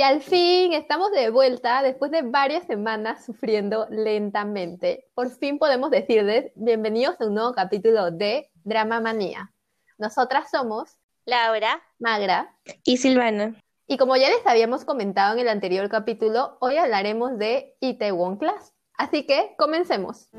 [0.00, 5.10] Y al fin estamos de vuelta después de varias semanas sufriendo lentamente.
[5.14, 9.52] Por fin podemos decirles bienvenidos a un nuevo capítulo de Drama Manía.
[9.98, 13.60] Nosotras somos Laura, Magra y Silvana.
[13.86, 18.72] Y como ya les habíamos comentado en el anterior capítulo, hoy hablaremos de Itaewon Class.
[18.96, 20.30] Así que comencemos.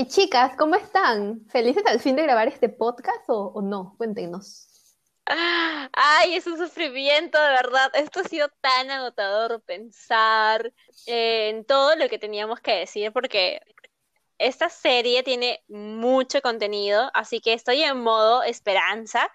[0.00, 1.44] Y chicas, ¿cómo están?
[1.48, 3.96] ¿Felices al fin de grabar este podcast o, no?
[3.98, 4.94] Cuéntenos.
[5.26, 7.90] Ay, es un sufrimiento, de verdad.
[7.94, 10.72] Esto ha sido tan agotador pensar
[11.06, 13.60] en todo lo que teníamos que decir, porque
[14.38, 19.28] esta serie tiene mucho contenido, así que estoy en modo esperanza,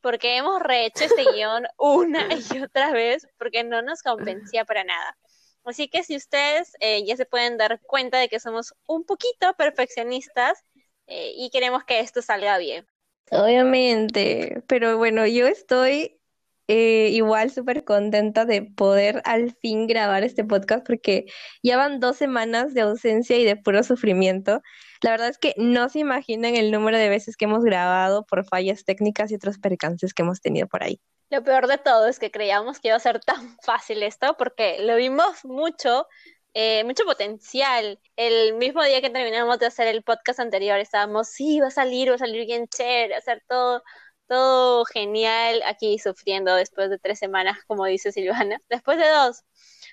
[0.00, 5.18] porque hemos rehecho este guion una y otra vez, porque no nos convencía para nada.
[5.66, 9.52] Así que si ustedes eh, ya se pueden dar cuenta de que somos un poquito
[9.58, 10.64] perfeccionistas
[11.08, 12.86] eh, y queremos que esto salga bien.
[13.32, 16.20] Obviamente, pero bueno, yo estoy
[16.68, 21.26] eh, igual súper contenta de poder al fin grabar este podcast porque
[21.64, 24.62] ya van dos semanas de ausencia y de puro sufrimiento.
[25.02, 28.44] La verdad es que no se imaginan el número de veces que hemos grabado por
[28.46, 31.00] fallas técnicas y otros percances que hemos tenido por ahí.
[31.28, 34.78] Lo peor de todo es que creíamos que iba a ser tan fácil esto porque
[34.80, 36.06] lo vimos mucho,
[36.54, 37.98] eh, mucho potencial.
[38.16, 42.10] El mismo día que terminamos de hacer el podcast anterior estábamos, sí, va a salir,
[42.10, 43.82] va a salir bien chévere, va a ser todo,
[44.28, 49.42] todo genial aquí sufriendo después de tres semanas, como dice Silvana, después de dos.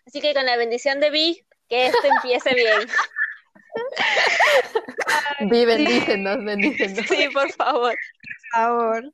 [0.05, 2.87] Así que con la bendición de Vi, que esto empiece bien.
[5.49, 7.07] Vi, bendícenos, bendícenos.
[7.07, 7.95] Sí, por favor
[8.53, 9.13] favor.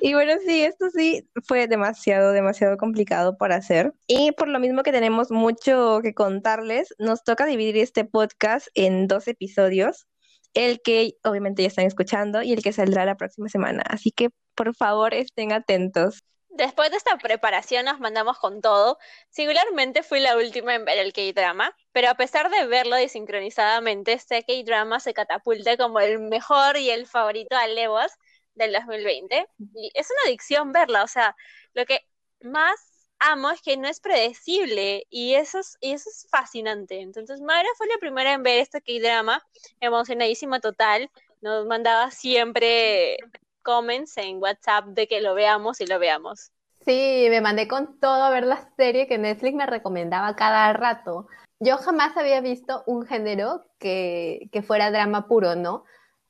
[0.00, 3.94] Y bueno, sí, esto sí fue demasiado, demasiado complicado por hacer.
[4.06, 9.08] Y por lo mismo que tenemos mucho que contarles, nos toca dividir este podcast en
[9.08, 10.06] dos episodios.
[10.54, 13.82] El que obviamente ya están escuchando y el que saldrá la próxima semana.
[13.88, 16.20] Así que por favor estén atentos.
[16.48, 18.98] Después de esta preparación nos mandamos con todo.
[19.28, 24.42] Singularmente fui la última en ver el K-drama, pero a pesar de verlo desincronizadamente, este
[24.42, 28.10] K-drama se catapulta como el mejor y el favorito a Levos
[28.58, 29.48] del 2020.
[29.74, 31.34] Y es una adicción verla, o sea,
[31.74, 32.00] lo que
[32.42, 37.00] más amo es que no es predecible y eso es, y eso es fascinante.
[37.00, 39.42] Entonces, Mayra fue la primera en ver este K-drama,
[39.80, 41.10] emocionadísima total.
[41.40, 43.16] Nos mandaba siempre
[43.62, 46.52] comments en WhatsApp de que lo veamos y lo veamos.
[46.84, 51.26] Sí, me mandé con todo a ver la serie que Netflix me recomendaba cada rato.
[51.60, 55.84] Yo jamás había visto un género que, que fuera drama puro, ¿no?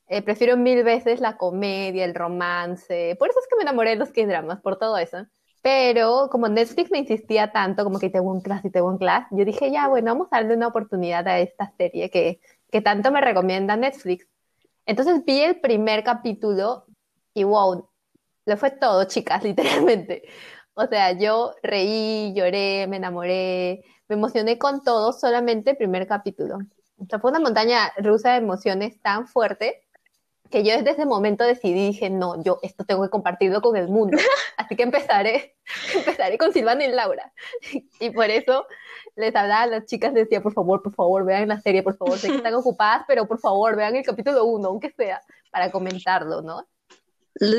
[0.09, 3.15] Eh, prefiero mil veces la comedia, el romance.
[3.19, 5.19] Por eso es que me enamoré de los K-dramas, por todo eso.
[5.61, 9.27] Pero como Netflix me insistía tanto, como que te un class y te un class,
[9.31, 13.11] yo dije, ya, bueno, vamos a darle una oportunidad a esta serie que, que tanto
[13.11, 14.27] me recomienda Netflix.
[14.85, 16.85] Entonces vi el primer capítulo
[17.33, 17.87] y wow,
[18.45, 20.23] lo fue todo, chicas, literalmente.
[20.73, 26.57] O sea, yo reí, lloré, me enamoré, me emocioné con todo, solamente el primer capítulo.
[26.97, 29.83] O sea, fue una montaña rusa de emociones tan fuerte
[30.49, 33.87] que yo desde ese momento decidí, dije, no, yo esto tengo que compartirlo con el
[33.87, 34.17] mundo.
[34.57, 35.55] Así que empezaré,
[35.95, 37.31] empezaré con Silvana y Laura.
[37.99, 38.65] Y por eso
[39.15, 42.17] les hablaba a las chicas, decía, por favor, por favor, vean la serie, por favor,
[42.17, 45.21] sé que están ocupadas, pero por favor, vean el capítulo uno, aunque sea,
[45.51, 46.67] para comentarlo, ¿no?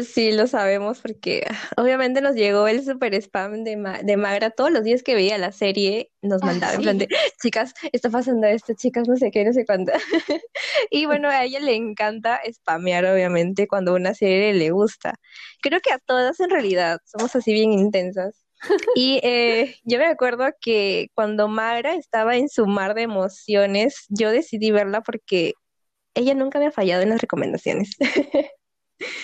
[0.05, 4.85] Sí, lo sabemos porque obviamente nos llegó el super spam de, de Magra todos los
[4.85, 7.09] días que veía la serie, nos mandaba en plan de,
[7.43, 9.93] chicas, está pasando esto, chicas, no sé qué, no sé cuánto.
[10.91, 15.15] y bueno, a ella le encanta spamear, obviamente, cuando una serie le gusta.
[15.63, 18.45] Creo que a todas en realidad somos así bien intensas.
[18.95, 24.31] Y eh, yo me acuerdo que cuando Magra estaba en su mar de emociones, yo
[24.31, 25.55] decidí verla porque
[26.15, 27.97] ella nunca me ha fallado en las recomendaciones.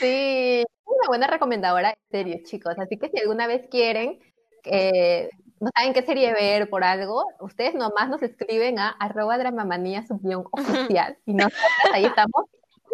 [0.00, 2.74] Sí, una buena recomendadora de series, chicos.
[2.78, 4.18] Así que si alguna vez quieren,
[4.64, 5.28] eh,
[5.60, 10.04] no saben qué serie ver por algo, ustedes nomás nos escriben a arroba dramamanía
[10.50, 11.60] oficial y nosotros
[11.92, 12.44] ahí estamos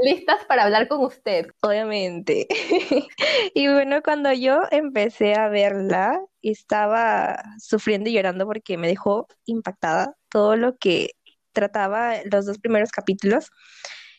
[0.03, 1.49] listas para hablar con usted.
[1.63, 2.47] Obviamente.
[3.55, 10.17] y bueno, cuando yo empecé a verla, estaba sufriendo y llorando porque me dejó impactada
[10.29, 11.11] todo lo que
[11.53, 13.51] trataba los dos primeros capítulos.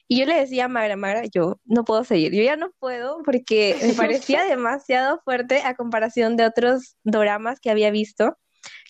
[0.07, 3.21] Y yo le decía a Magra, Magra, yo no puedo seguir, yo ya no puedo
[3.23, 8.38] porque me parecía demasiado fuerte a comparación de otros doramas que había visto,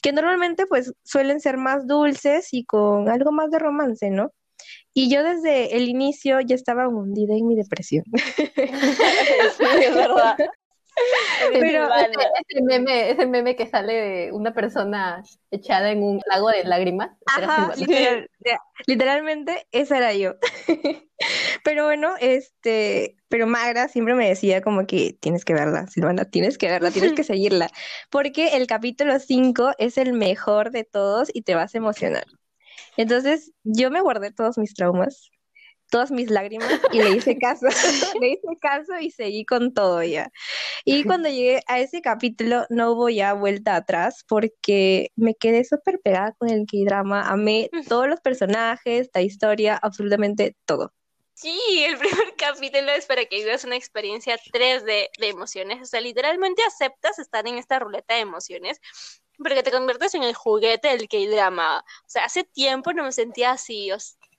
[0.02, 4.32] que normalmente pues suelen ser más dulces y con algo más de romance, ¿no?
[4.94, 8.06] Y yo desde el inicio ya estaba hundida en mi depresión.
[9.58, 10.38] Sí, es verdad.
[11.54, 16.64] Pero ese, meme, ese meme que sale de una persona echada en un lago de
[16.64, 17.12] lágrimas.
[18.88, 20.36] literalmente esa era yo.
[21.64, 26.58] pero bueno, este, pero Magra siempre me decía como que tienes que verla, Silvana, tienes
[26.58, 27.70] que verla, tienes que seguirla,
[28.10, 32.26] porque el capítulo 5 es el mejor de todos y te vas a emocionar.
[32.98, 35.32] Entonces, yo me guardé todos mis traumas,
[35.94, 37.68] todas mis lágrimas y le hice caso,
[38.20, 40.32] le hice caso y seguí con todo ya.
[40.86, 46.00] Y cuando llegué a ese capítulo no hubo ya vuelta atrás porque me quedé súper
[46.04, 50.92] pegada con el K-drama, amé todos los personajes, la historia, absolutamente todo.
[51.36, 56.02] Sí, el primer capítulo es para que vivas una experiencia 3 de, emociones, o sea,
[56.02, 58.82] literalmente aceptas estar en esta ruleta de emociones
[59.38, 61.80] porque te conviertes en el juguete del K-drama.
[61.80, 63.92] O sea, hace tiempo no me sentía así,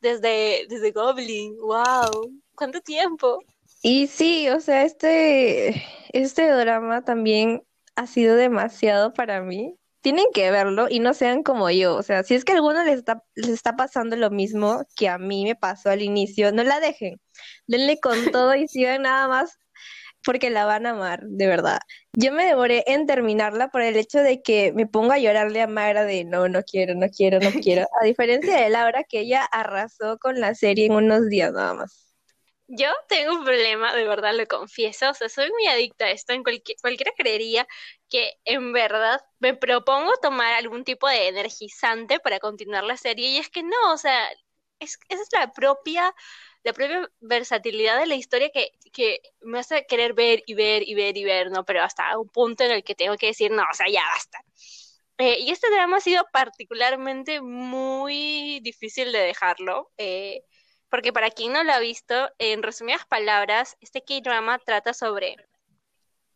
[0.04, 3.38] desde, desde Goblin, wow, ¿cuánto tiempo?
[3.82, 7.62] Y sí, o sea, este, este drama también
[7.96, 9.76] ha sido demasiado para mí.
[10.02, 11.96] Tienen que verlo y no sean como yo.
[11.96, 15.08] O sea, si es que a alguno les está, les está pasando lo mismo que
[15.08, 17.18] a mí me pasó al inicio, no la dejen.
[17.66, 19.58] Denle con todo y sigan nada más
[20.24, 21.78] porque la van a amar, de verdad.
[22.14, 25.66] Yo me devoré en terminarla por el hecho de que me pongo a llorarle a
[25.66, 27.86] Mara de no, no quiero, no quiero, no quiero.
[28.00, 32.04] A diferencia de Laura, que ella arrasó con la serie en unos días nada más.
[32.66, 36.32] Yo tengo un problema, de verdad lo confieso, o sea, soy muy adicta a esto,
[36.32, 37.66] en cualquiera creería
[38.08, 43.36] que en verdad me propongo tomar algún tipo de energizante para continuar la serie y
[43.36, 44.30] es que no, o sea,
[44.80, 46.14] es, esa es la propia
[46.64, 50.94] la propia versatilidad de la historia que, que me hace querer ver y ver y
[50.94, 51.64] ver y ver, ¿no?
[51.64, 54.38] Pero hasta un punto en el que tengo que decir, no, o sea, ya basta.
[55.18, 60.42] Eh, y este drama ha sido particularmente muy difícil de dejarlo, eh,
[60.88, 65.36] porque para quien no lo ha visto, en resumidas palabras, este K-drama trata sobre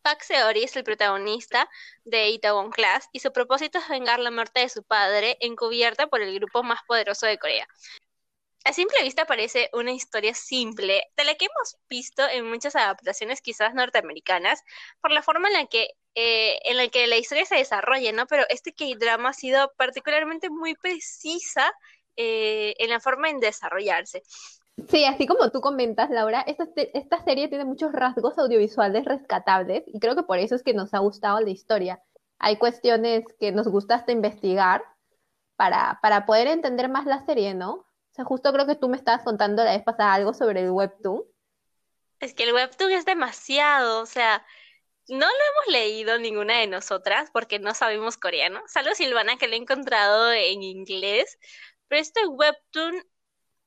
[0.01, 1.69] Pak Seori es el protagonista
[2.05, 6.21] de Itaewon Class y su propósito es vengar la muerte de su padre encubierta por
[6.21, 7.67] el grupo más poderoso de Corea
[8.65, 13.41] a simple vista parece una historia simple, de la que hemos visto en muchas adaptaciones
[13.41, 14.63] quizás norteamericanas,
[15.01, 18.27] por la forma en la que, eh, en la, que la historia se desarrolla, ¿no?
[18.27, 21.71] Pero este K-drama ha sido particularmente muy precisa
[22.17, 24.23] eh, en la forma en desarrollarse.
[24.89, 29.99] Sí, así como tú comentas, Laura, esta, esta serie tiene muchos rasgos audiovisuales rescatables y
[29.99, 32.01] creo que por eso es que nos ha gustado la historia.
[32.39, 34.83] Hay cuestiones que nos gusta hasta investigar
[35.57, 37.85] para, para poder entender más la serie, ¿no?
[38.23, 41.23] Justo creo que tú me estabas contando la vez pasada algo sobre el webtoon.
[42.19, 44.45] Es que el webtoon es demasiado, o sea,
[45.07, 49.53] no lo hemos leído ninguna de nosotras porque no sabemos coreano, salvo Silvana que lo
[49.53, 51.39] he encontrado en inglés,
[51.87, 53.03] pero este webtoon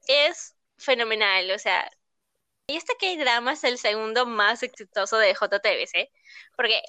[0.06, 1.90] es fenomenal, o sea,
[2.66, 6.10] y este K-drama es el segundo más exitoso de JTBC,
[6.56, 6.82] porque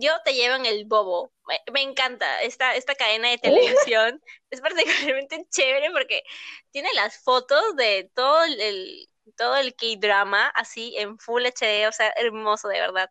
[0.00, 1.32] yo te llevo en el bobo.
[1.72, 3.38] Me, encanta esta, esta cadena de
[3.88, 4.22] televisión.
[4.50, 6.22] es particularmente chévere porque
[6.70, 12.12] tiene las fotos de todo el, todo el K-drama así en Full HD, o sea,
[12.16, 13.10] hermoso de verdad.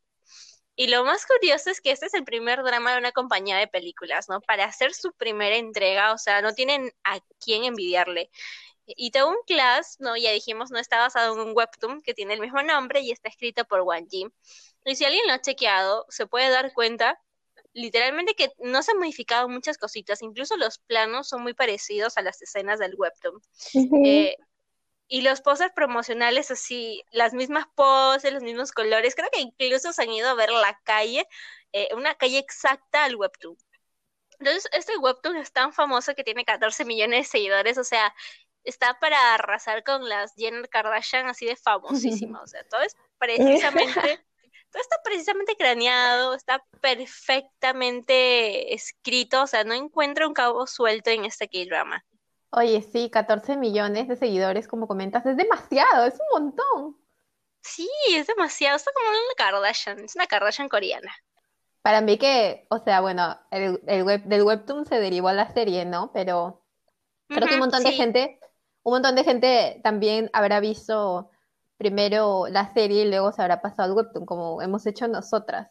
[0.76, 3.68] Y lo más curioso es que este es el primer drama de una compañía de
[3.68, 4.42] películas, ¿no?
[4.42, 8.30] Para hacer su primera entrega, o sea, no tienen a quién envidiarle.
[8.86, 10.16] Y un Class, ¿no?
[10.16, 13.28] Ya dijimos, no está basado en un webtoon que tiene el mismo nombre y está
[13.28, 14.32] escrito por Wang Jin.
[14.88, 17.22] Y si alguien lo ha chequeado, se puede dar cuenta
[17.74, 22.22] literalmente que no se han modificado muchas cositas, incluso los planos son muy parecidos a
[22.22, 23.42] las escenas del webtoon.
[24.04, 24.36] Eh,
[25.10, 30.04] y los poses promocionales así, las mismas poses, los mismos colores, creo que incluso se
[30.04, 31.28] han ido a ver la calle,
[31.74, 33.58] eh, una calle exacta al webtoon.
[34.40, 38.16] Entonces, este webtoon es tan famoso que tiene 14 millones de seguidores, o sea,
[38.64, 41.56] está para arrasar con las Jenner Kardashian así de
[42.32, 44.26] famosísima, o sea, todo es precisamente
[44.72, 51.26] todo está precisamente craneado, está perfectamente escrito, o sea, no encuentro un cabo suelto en
[51.26, 52.04] este K-drama.
[52.52, 56.98] Oye, sí, 14 millones de seguidores, como comentas, es demasiado, es un montón.
[57.62, 61.14] Sí, es demasiado, está como una Kardashian, es una Kardashian coreana.
[61.82, 65.86] Para mí que, o sea, bueno, el, web, del webtoon se derivó a la serie,
[65.86, 66.12] ¿no?
[66.14, 66.66] Pero
[67.28, 68.40] creo que un montón de gente,
[68.84, 71.30] un montón de gente también habrá visto
[71.78, 75.70] primero la serie y luego se habrá pasado al webtoon, como hemos hecho nosotras.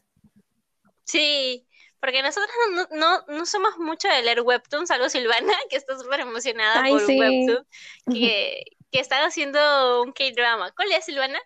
[1.05, 1.67] Sí,
[2.01, 2.51] porque nosotros
[2.93, 7.19] no, no, somos mucho de leer webtoons, salvo Silvana, que está súper emocionada por un
[7.19, 7.67] webtoon,
[8.13, 10.73] que, que están haciendo un K-drama.
[10.73, 11.39] ¿Cuál es, Silvana?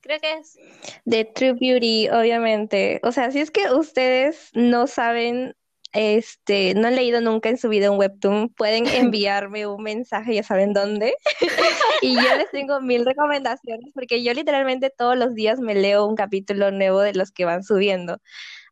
[0.00, 0.58] Creo que es.
[1.04, 3.00] De True Beauty, obviamente.
[3.02, 5.54] O sea, si es que ustedes no saben
[5.92, 10.42] este, no han leído nunca en su vida un webtoon, pueden enviarme un mensaje, ya
[10.42, 11.14] saben dónde.
[12.02, 16.16] y yo les tengo mil recomendaciones porque yo literalmente todos los días me leo un
[16.16, 18.18] capítulo nuevo de los que van subiendo.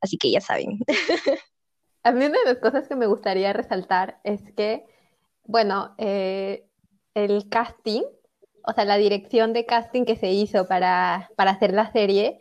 [0.00, 0.78] Así que ya saben.
[2.04, 4.86] A mí una de las cosas que me gustaría resaltar es que,
[5.44, 6.64] bueno, eh,
[7.14, 8.02] el casting,
[8.64, 12.40] o sea, la dirección de casting que se hizo para, para hacer la serie,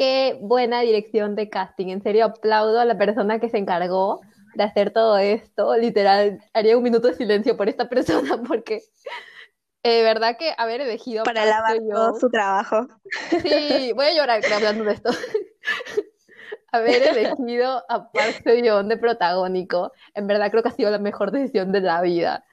[0.00, 1.88] qué buena dirección de casting.
[1.88, 4.22] En serio, aplaudo a la persona que se encargó
[4.54, 5.76] de hacer todo esto.
[5.76, 8.80] Literal, haría un minuto de silencio por esta persona porque
[9.82, 12.88] de eh, verdad que haber elegido para lavar todo su trabajo.
[13.42, 15.10] Sí, voy a llorar hablando de esto.
[16.72, 21.30] haber elegido a Park Seo de protagónico, en verdad creo que ha sido la mejor
[21.30, 22.46] decisión de la vida.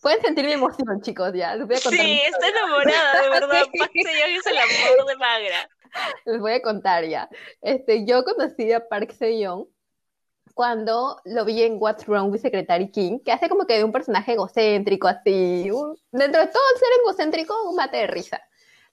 [0.00, 1.54] Pueden sentir mi emoción, chicos, ya.
[1.54, 3.62] Les voy a contar sí, estoy enamorada, de verdad.
[3.78, 5.68] Park Seo es el amor de Magra.
[6.26, 7.28] Les voy a contar ya.
[7.60, 9.68] Este, yo conocí a Park Seo
[10.54, 13.92] cuando lo vi en What's Wrong with Secretary King, que hace como que de un
[13.92, 15.70] personaje egocéntrico, así,
[16.10, 18.40] dentro de todo el ser egocéntrico, un mate de risa.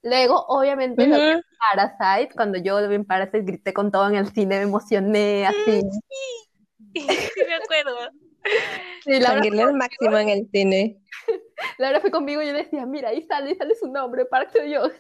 [0.03, 1.41] Luego, obviamente, lo vi en
[1.73, 5.47] Parasite, cuando yo lo vi en Parasite, grité con todo en el cine, me emocioné,
[5.47, 5.81] así.
[6.93, 8.11] Sí, sí me acuerdo.
[9.03, 10.99] Sí, Laura el máximo en el cine.
[11.79, 14.91] Laura fue conmigo y yo decía, mira, ahí sale, ahí sale su nombre, Park Seo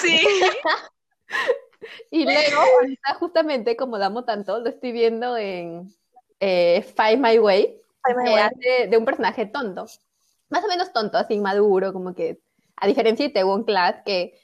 [0.00, 0.20] Sí.
[2.10, 5.92] Y luego, ahorita justamente como damos tanto, lo estoy viendo en
[6.40, 7.76] eh, Find My Way,
[8.88, 9.86] de un personaje tonto.
[10.48, 12.38] Más o menos tonto, así maduro, como que,
[12.76, 14.38] a diferencia de Itaewon Class, que,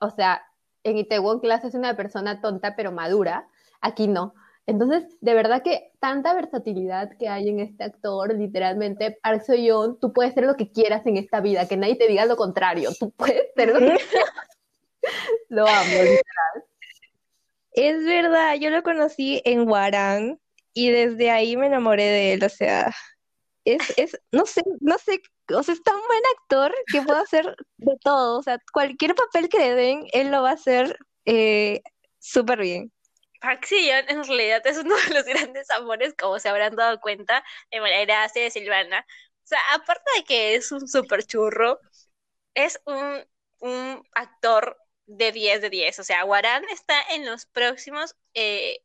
[0.00, 0.42] o sea,
[0.82, 3.48] en Itaewon Class es una persona tonta pero madura,
[3.80, 4.34] aquí no.
[4.66, 10.12] Entonces, de verdad que tanta versatilidad que hay en este actor, literalmente, Park Seo tú
[10.12, 13.10] puedes ser lo que quieras en esta vida, que nadie te diga lo contrario, tú
[13.12, 14.55] puedes ser lo que quieras.
[15.48, 16.64] Lo amo, literal.
[17.72, 20.40] Es verdad, yo lo conocí en Warang
[20.72, 22.94] y desde ahí me enamoré de él, o sea,
[23.64, 25.20] es, es, no sé, no sé,
[25.54, 29.50] o sea, es tan buen actor que puede hacer de todo, o sea, cualquier papel
[29.50, 31.82] que le den, él lo va a hacer eh,
[32.18, 32.92] súper bien.
[33.40, 37.80] Park en realidad es uno de los grandes amores, como se habrán dado cuenta, de
[37.80, 39.06] manera de Silvana.
[39.08, 41.78] O sea, aparte de que es un súper churro,
[42.54, 43.24] es un,
[43.60, 45.98] un actor de 10 de 10.
[45.98, 48.80] O sea, Warán está en los próximos eh,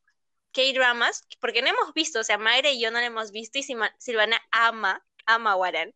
[0.52, 3.62] K-dramas, porque no hemos visto, o sea, Mayre y yo no lo hemos visto y
[3.62, 5.94] Silvana ama, ama a Warán.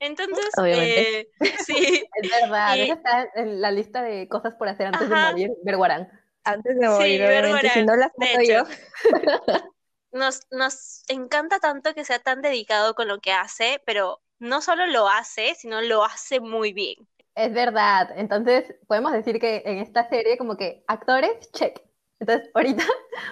[0.00, 1.28] Entonces, eh,
[1.66, 2.04] sí.
[2.22, 6.08] Es verdad, está en la lista de cosas por hacer antes de morir, ver Warán.
[6.44, 8.12] Antes de morir, obviamente, si no las
[8.46, 8.64] yo.
[10.10, 14.86] Nos, nos encanta tanto que sea tan dedicado con lo que hace, pero no solo
[14.86, 16.96] lo hace, sino lo hace muy bien.
[17.38, 18.10] Es verdad.
[18.16, 21.80] Entonces, podemos decir que en esta serie, como que actores, check.
[22.18, 22.82] Entonces, ahorita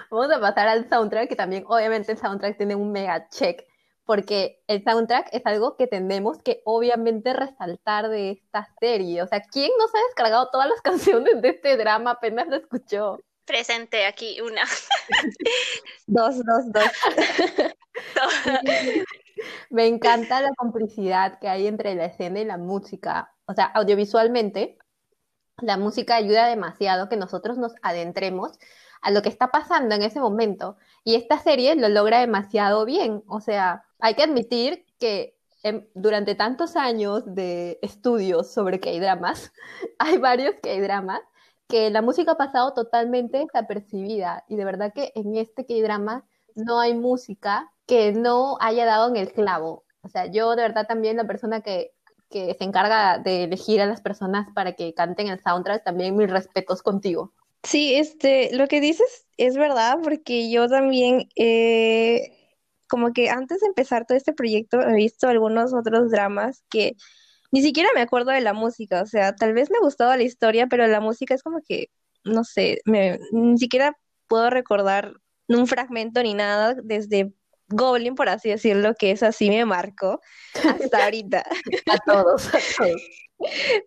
[0.09, 3.65] vamos a pasar al soundtrack, que también, obviamente, el soundtrack tiene un mega check,
[4.05, 9.23] porque el soundtrack es algo que tenemos que, obviamente, resaltar de esta serie.
[9.23, 13.19] O sea, ¿quién nos ha descargado todas las canciones de este drama apenas lo escuchó?
[13.43, 14.63] Presente aquí una.
[16.07, 16.91] dos, dos, dos.
[19.69, 24.77] Me encanta la complicidad que hay entre la escena y la música o sea, audiovisualmente,
[25.61, 28.59] la música ayuda demasiado que nosotros nos adentremos
[29.01, 30.77] a lo que está pasando en ese momento.
[31.03, 33.23] Y esta serie lo logra demasiado bien.
[33.27, 35.35] O sea, hay que admitir que
[35.93, 39.51] durante tantos años de estudios sobre K-dramas,
[39.99, 41.21] hay varios K-dramas
[41.67, 44.45] que la música ha pasado totalmente desapercibida.
[44.47, 46.25] Y de verdad que en este K-drama
[46.55, 49.85] no hay música que no haya dado en el clavo.
[50.01, 51.93] O sea, yo de verdad también la persona que
[52.29, 56.29] que se encarga de elegir a las personas para que canten el soundtrack, también mis
[56.29, 57.33] respetos contigo.
[57.63, 62.31] Sí, este, lo que dices es verdad, porque yo también, eh,
[62.87, 66.95] como que antes de empezar todo este proyecto, he visto algunos otros dramas que
[67.51, 70.67] ni siquiera me acuerdo de la música, o sea, tal vez me gustaba la historia,
[70.67, 71.89] pero la música es como que,
[72.23, 75.13] no sé, me, ni siquiera puedo recordar
[75.47, 77.33] un fragmento ni nada desde
[77.69, 80.21] Goblin, por así decirlo, que es así me marcó
[80.55, 81.43] hasta ahorita.
[81.91, 83.01] a todos, a todos.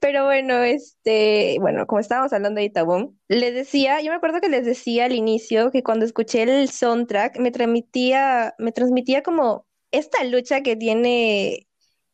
[0.00, 4.48] Pero bueno, este, bueno, como estábamos hablando de Itabón, les decía, yo me acuerdo que
[4.48, 10.22] les decía al inicio que cuando escuché el soundtrack me transmitía, me transmitía como esta
[10.24, 11.66] lucha que tiene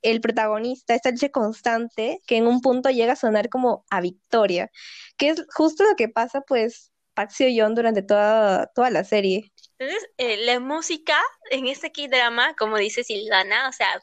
[0.03, 4.71] el protagonista, esta lucha constante, que en un punto llega a sonar como a victoria,
[5.19, 9.53] que es justo lo que pasa pues Paxio y John durante toda, toda la serie.
[9.79, 14.03] Entonces, eh, la música en este K-drama, como dice Silvana, o sea,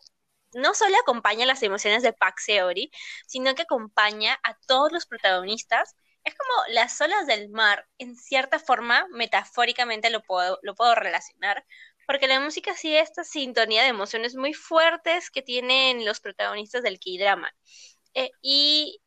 [0.53, 2.91] no solo acompaña las emociones de Pax Seori,
[3.27, 5.95] sino que acompaña a todos los protagonistas.
[6.23, 11.65] Es como las olas del mar, en cierta forma, metafóricamente lo puedo, lo puedo relacionar,
[12.07, 16.99] porque la música sigue esta sintonía de emociones muy fuertes que tienen los protagonistas del
[16.99, 17.51] K-drama.
[18.13, 19.01] Eh, y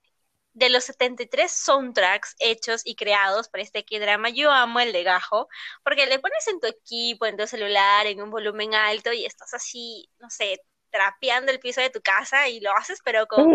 [0.56, 5.48] de los 73 soundtracks hechos y creados para este K-drama, yo amo el de Gajo,
[5.84, 9.52] porque le pones en tu equipo, en tu celular, en un volumen alto y estás
[9.52, 13.46] así, no sé, trapeando el piso de tu casa y lo haces, pero con,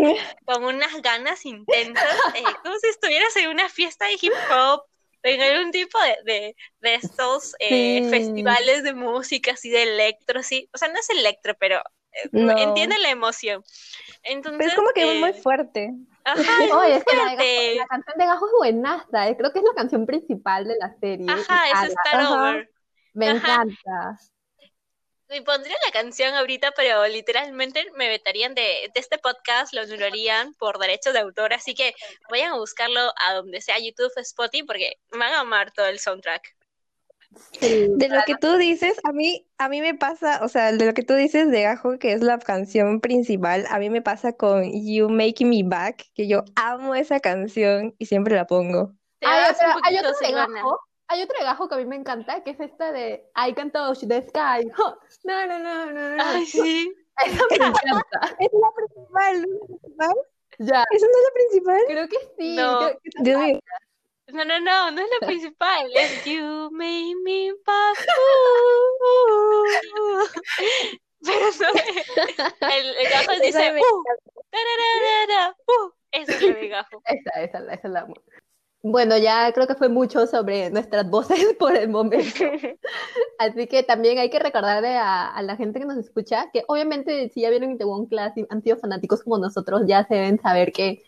[0.46, 4.84] con unas ganas intensas, eh, como si estuvieras en una fiesta de hip hop
[5.24, 10.70] en algún tipo de, de, estos eh, festivales de música, así de electro, sí.
[10.72, 11.77] O sea, no es electro, pero
[12.12, 13.63] eh, entiende la emoción.
[14.24, 15.91] Entonces, es como que es muy fuerte.
[16.23, 16.35] Ajá,
[16.87, 20.67] es que la, canción de Gajo es buenaza, eh, creo que es la canción principal
[20.67, 21.27] de la serie.
[21.29, 22.69] Ajá, es Star Over.
[23.13, 24.17] Me encanta.
[25.33, 30.77] Y pondría la canción ahorita, pero literalmente me vetarían de, este podcast, lo anularían por
[30.77, 31.95] derechos de autor, así que
[32.29, 36.53] vayan a buscarlo a donde sea YouTube, Spotify, porque van a amar todo el soundtrack.
[37.61, 40.93] De lo que tú dices, a mí, a mí me pasa, o sea, de lo
[40.93, 44.63] que tú dices de Gajo, que es la canción principal, a mí me pasa con
[44.71, 48.93] You Making Me Back, que yo amo esa canción y siempre la pongo.
[49.21, 50.79] Hay, hay otro de Gajo
[51.11, 54.00] hay otro gajo que a mí me encanta, que es esta de I can touch
[54.07, 54.65] the sky.
[55.25, 56.23] no, no, no, no, no.
[56.23, 56.93] Ay, sí.
[57.25, 58.35] Esa me encanta.
[58.39, 59.45] es la principal,
[59.97, 60.13] ¿no?
[60.59, 60.85] Ya.
[60.89, 61.81] ¿Esa no es la principal?
[61.88, 62.55] Creo que sí.
[62.55, 62.91] No.
[63.23, 63.59] Dios mío.
[64.33, 65.91] No, no, no, no es la principal.
[65.95, 68.05] Es You Made Me Pass.
[71.23, 71.67] Pero no
[72.69, 74.03] el, el gajo dice uh,
[75.67, 77.01] uh, Esa es de gajo.
[77.05, 78.07] Esa, esa, esa es la
[78.83, 82.45] bueno, ya creo que fue mucho sobre nuestras voces por el momento.
[83.38, 87.41] Así que también hay que recordarle a, la gente que nos escucha que obviamente si
[87.41, 91.03] ya vieron Itaewon Class y han sido fanáticos como nosotros, ya se deben saber que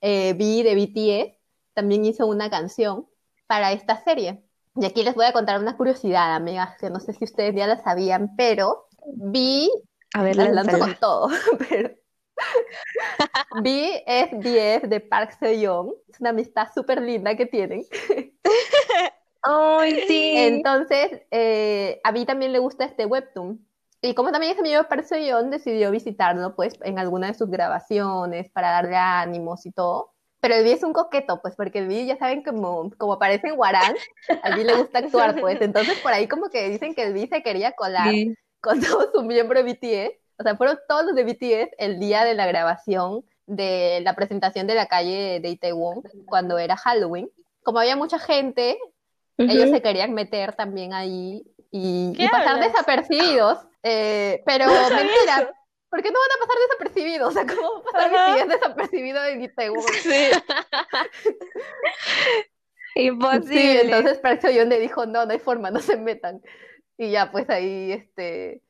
[0.00, 1.41] eh, Vi de BTS
[1.74, 3.06] también hizo una canción
[3.46, 4.44] para esta serie.
[4.74, 7.66] Y aquí les voy a contar una curiosidad, amigas, que no sé si ustedes ya
[7.66, 9.70] la sabían, pero Vi,
[10.14, 11.28] a ver, las lanzo con todo,
[11.68, 11.90] pero
[13.62, 15.92] B es 10 de Park Seo-young.
[16.08, 17.84] Es una amistad súper linda que tienen.
[19.42, 20.34] ¡Ay, sí!
[20.36, 23.66] Entonces, eh, a mí también le gusta este webtoon.
[24.00, 27.50] Y como también es amigo de Park Seo-young, decidió visitarlo, pues, en alguna de sus
[27.50, 30.11] grabaciones para darle ánimos y todo.
[30.42, 33.48] Pero el B es un coqueto, pues, porque el B, ya saben, como, como aparece
[33.48, 33.94] en Warán,
[34.42, 35.58] a B le gusta actuar, pues.
[35.62, 38.12] Entonces, por ahí como que dicen que el B se quería colar
[38.60, 42.24] con todo su miembro de BTS o sea, fueron todos los de BTS el día
[42.24, 47.30] de la grabación de la presentación de la calle de Itaewon cuando era Halloween.
[47.62, 48.76] Como había mucha gente,
[49.38, 53.58] ellos se querían meter también ahí y, pasar desapercibidos.
[53.84, 55.54] Eh, pero mentira,
[55.92, 57.28] ¿por qué no van a pasar desapercibidos?
[57.28, 59.84] O sea, ¿cómo pasar BTS desapercibido en Itaewon?
[62.94, 63.04] Sí.
[63.04, 63.46] Imposible.
[63.46, 66.40] Sí, entonces Park le dijo, no, no hay forma, no se metan.
[66.96, 68.62] Y ya, pues ahí, este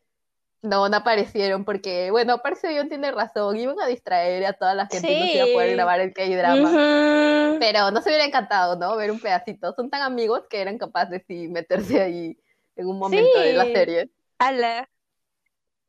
[0.63, 4.87] no, no aparecieron porque, bueno, parece que tiene razón, iban a distraer a toda la
[4.87, 7.57] gente y no se iba a poder grabar el K-drama.
[7.61, 8.97] Pero no se hubiera encantado, ¿no?
[8.97, 9.73] Ver un pedacito.
[9.75, 12.37] Son tan amigos que eran capaces de meterse ahí
[12.75, 14.11] en un momento de la serie.
[14.39, 14.89] Ala.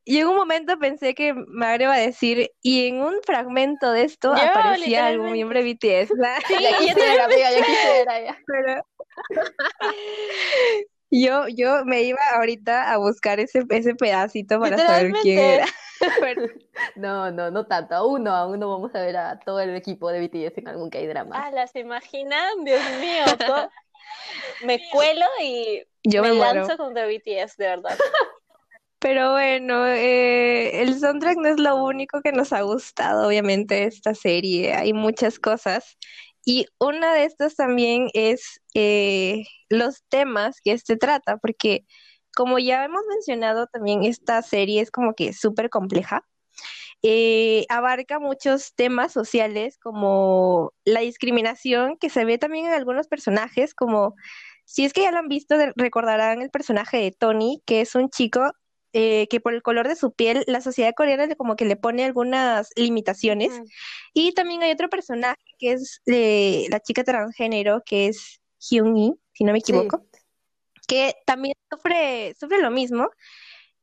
[0.05, 4.03] Y en un momento pensé que Magre iba a decir, y en un fragmento de
[4.03, 6.09] esto aparecía algún miembro de BTS.
[6.47, 8.21] Sí, ya quisiera, amiga, ya quisiera.
[8.21, 8.37] Ya.
[8.45, 8.83] Pero...
[11.15, 15.65] Yo, yo me iba ahorita a buscar ese, ese pedacito para saber quién era.
[16.95, 17.95] no, no, no tanto.
[17.95, 20.89] Aún no, aún no vamos a ver a todo el equipo de BTS en algún
[20.89, 21.35] K-drama.
[21.35, 23.25] Ah, las imaginan, Dios mío.
[24.65, 27.97] me cuelo y yo me, lanzo contra BTS, de verdad.
[29.03, 34.15] Pero bueno, eh, el soundtrack no es lo único que nos ha gustado, obviamente, esta
[34.15, 34.73] serie.
[34.75, 35.97] Hay muchas cosas.
[36.45, 41.85] Y una de estas también es eh, los temas que este trata, porque
[42.33, 46.25] como ya hemos mencionado también, esta serie es como que súper compleja.
[47.03, 53.73] Eh, abarca muchos temas sociales como la discriminación que se ve también en algunos personajes,
[53.75, 54.15] como
[54.65, 58.09] si es que ya lo han visto, recordarán el personaje de Tony, que es un
[58.09, 58.53] chico
[58.93, 62.05] eh, que por el color de su piel la sociedad coreana como que le pone
[62.05, 63.51] algunas limitaciones.
[64.13, 69.43] Y también hay otro personaje que es de la chica transgénero, que es Hyun-yi, si
[69.43, 70.05] no me equivoco,
[70.87, 73.09] que también sufre, sufre lo mismo.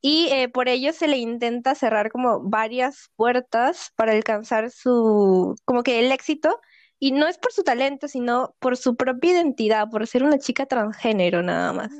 [0.00, 5.82] Y eh, por ello se le intenta cerrar como varias puertas para alcanzar su, como
[5.82, 6.60] que el éxito,
[7.00, 10.66] y no es por su talento, sino por su propia identidad, por ser una chica
[10.66, 11.90] transgénero nada más.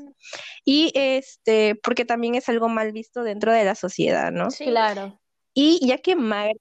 [0.63, 4.51] Y este, porque también es algo mal visto dentro de la sociedad, ¿no?
[4.51, 5.19] Sí, claro.
[5.53, 6.53] Y ya que Magra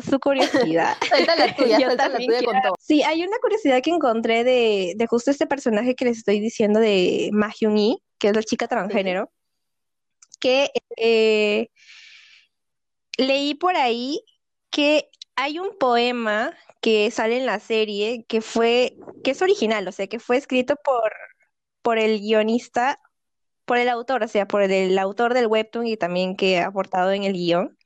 [0.00, 0.96] su curiosidad.
[1.36, 2.74] la tuya, la tuya con todo.
[2.78, 6.80] Sí, hay una curiosidad que encontré de, de justo este personaje que les estoy diciendo
[6.80, 9.30] de Ma Hyun-hee, que es la chica transgénero.
[10.40, 11.68] que eh,
[13.18, 14.24] leí por ahí
[14.70, 19.92] que hay un poema que sale en la serie que fue, que es original, o
[19.92, 21.12] sea, que fue escrito por,
[21.82, 23.00] por el guionista,
[23.64, 27.12] por el autor, o sea, por el, autor del webtoon y también que ha aportado
[27.12, 27.76] en el guion,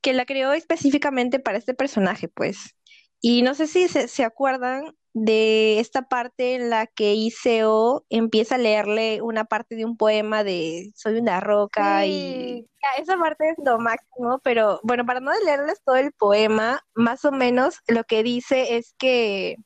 [0.00, 2.76] que la creó específicamente para este personaje, pues.
[3.22, 8.54] Y no sé si se, se acuerdan de esta parte en la que Iseo empieza
[8.54, 12.66] a leerle una parte de un poema de Soy una roca y
[12.98, 17.32] esa parte es lo máximo, pero bueno, para no leerles todo el poema, más o
[17.32, 19.56] menos lo que dice es que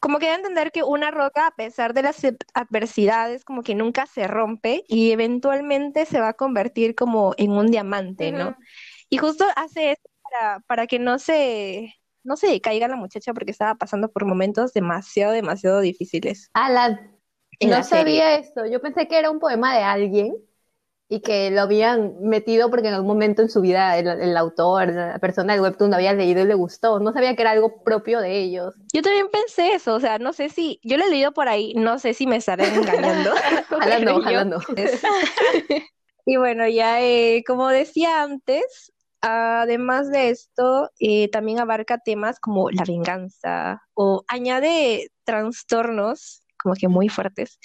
[0.00, 2.22] como que da a entender que una roca, a pesar de las
[2.54, 7.66] adversidades, como que nunca se rompe y eventualmente se va a convertir como en un
[7.70, 8.56] diamante, ¿no?
[9.10, 13.50] Y justo hace eso para, para que no se no se caiga la muchacha porque
[13.50, 16.50] estaba pasando por momentos demasiado, demasiado difíciles.
[16.54, 16.98] Ah,
[17.60, 18.66] no sabía eso.
[18.66, 20.34] Yo pensé que era un poema de alguien
[21.12, 25.18] y que lo habían metido porque en algún momento en su vida el, autor, la
[25.18, 27.00] persona del webtoon lo había leído y le gustó.
[27.00, 28.76] No sabía que era algo propio de ellos.
[28.94, 31.74] Yo también pensé eso, o sea, no sé si, yo lo he leído por ahí,
[31.74, 33.32] no sé si me estaré engañando.
[33.68, 34.60] jalando, jalando.
[36.26, 42.70] y bueno, ya eh, como decía antes, Además de esto, eh, también abarca temas como
[42.70, 47.58] la venganza o añade trastornos como que muy fuertes,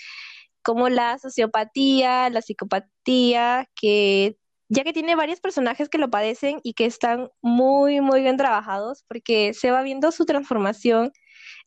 [0.64, 4.38] como la sociopatía, la psicopatía, que
[4.70, 9.04] ya que tiene varios personajes que lo padecen y que están muy, muy bien trabajados,
[9.08, 11.12] porque se va viendo su transformación,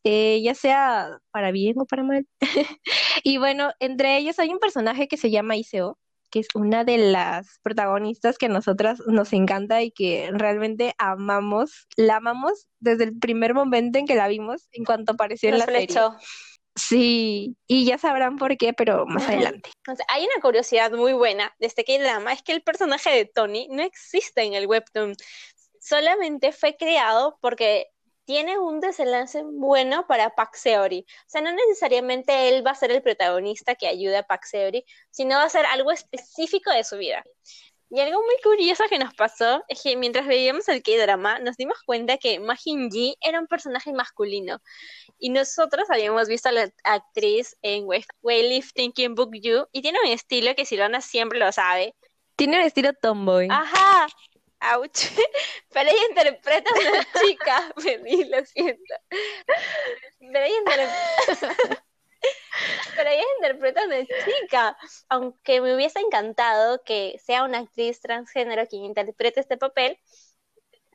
[0.04, 2.26] eh, ya sea para bien o para mal.
[3.24, 5.98] y bueno, entre ellos hay un personaje que se llama Iseo,
[6.30, 11.86] que es una de las protagonistas que a nosotras nos encanta y que realmente amamos.
[11.96, 15.66] La amamos desde el primer momento en que la vimos, en cuanto apareció en la
[15.66, 15.88] serie.
[16.78, 19.70] Sí, y ya sabrán por qué, pero más adelante.
[20.08, 23.82] hay una curiosidad muy buena de este K-drama, es que el personaje de Tony no
[23.82, 25.14] existe en el webtoon.
[25.80, 27.88] Solamente fue creado porque
[28.28, 31.06] tiene un desenlace bueno para Pac Seori.
[31.08, 34.84] O sea, no necesariamente él va a ser el protagonista que ayude a Pac Seori,
[35.10, 37.24] sino va a ser algo específico de su vida.
[37.88, 41.78] Y algo muy curioso que nos pasó es que mientras veíamos el K-drama nos dimos
[41.86, 44.60] cuenta que Majin Ji era un personaje masculino.
[45.18, 47.86] Y nosotros habíamos visto a la actriz en
[48.20, 51.94] Weightlifting Kim Book Yu y tiene un estilo que Silvana siempre lo sabe.
[52.36, 53.48] Tiene un estilo tomboy.
[53.50, 54.06] Ajá,
[54.60, 55.06] Ouch.
[55.72, 57.72] Pero ella interpreta a una chica.
[58.02, 58.94] Me lo siento.
[60.18, 60.56] Pero ella,
[63.38, 63.78] interpreta...
[63.86, 64.76] Pero una chica.
[65.08, 69.98] Aunque me hubiese encantado que sea una actriz transgénero quien interprete este papel,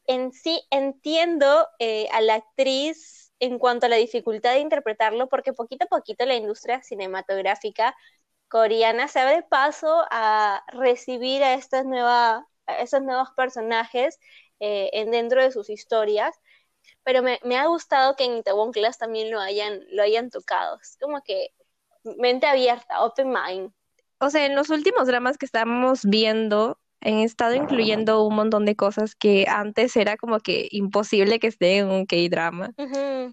[0.08, 5.54] en sí entiendo eh, a la actriz en cuanto a la dificultad de interpretarlo, porque
[5.54, 7.96] poquito a poquito la industria cinematográfica
[8.50, 14.20] coreana se abre paso a recibir a esta nueva esos nuevos personajes
[14.60, 16.36] eh, en, dentro de sus historias,
[17.04, 20.80] pero me, ha gustado que en Itaewon Class también lo hayan, lo hayan tocado.
[20.82, 21.50] Es como que
[22.18, 23.72] mente abierta, open mind.
[24.20, 28.76] O sea, en los últimos dramas que estamos viendo, han estado incluyendo un montón de
[28.76, 32.72] cosas que antes era como que imposible que esté en un K-drama.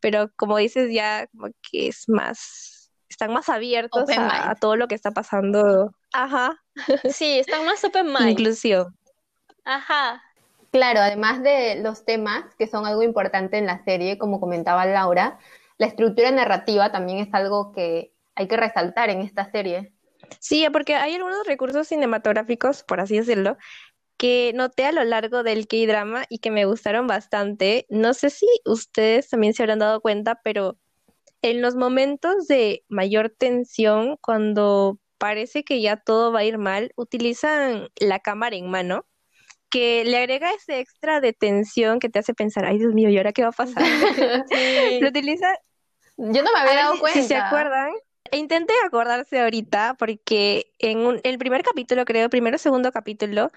[0.00, 4.88] Pero como dices, ya como que es más, están más abiertos a, a, todo lo
[4.88, 5.94] que está pasando.
[6.12, 6.60] Ajá.
[7.08, 8.30] Sí, están más open mind.
[8.30, 8.96] Inclusión.
[9.64, 10.22] Ajá.
[10.70, 15.38] Claro, además de los temas, que son algo importante en la serie, como comentaba Laura,
[15.78, 19.92] la estructura narrativa también es algo que hay que resaltar en esta serie.
[20.38, 23.56] Sí, porque hay algunos recursos cinematográficos, por así decirlo,
[24.16, 27.86] que noté a lo largo del K-drama y que me gustaron bastante.
[27.88, 30.76] No sé si ustedes también se habrán dado cuenta, pero
[31.42, 36.92] en los momentos de mayor tensión, cuando parece que ya todo va a ir mal,
[36.96, 39.06] utilizan la cámara en mano
[39.70, 43.16] que le agrega ese extra de tensión que te hace pensar, ay Dios mío, ¿y
[43.16, 43.82] ahora qué va a pasar?
[45.00, 45.54] Lo utiliza.
[46.16, 47.20] Yo no me había dado cuenta.
[47.20, 47.92] Si se acuerdan,
[48.32, 53.50] intenté acordarse ahorita porque en el primer capítulo, creo, primero o segundo capítulo,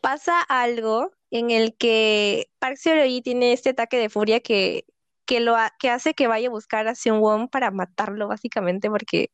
[0.00, 4.84] pasa algo en el que Park Seo-hee tiene este ataque de furia que,
[5.26, 9.30] que, lo que hace que vaya a buscar a Seung Won para matarlo, básicamente, porque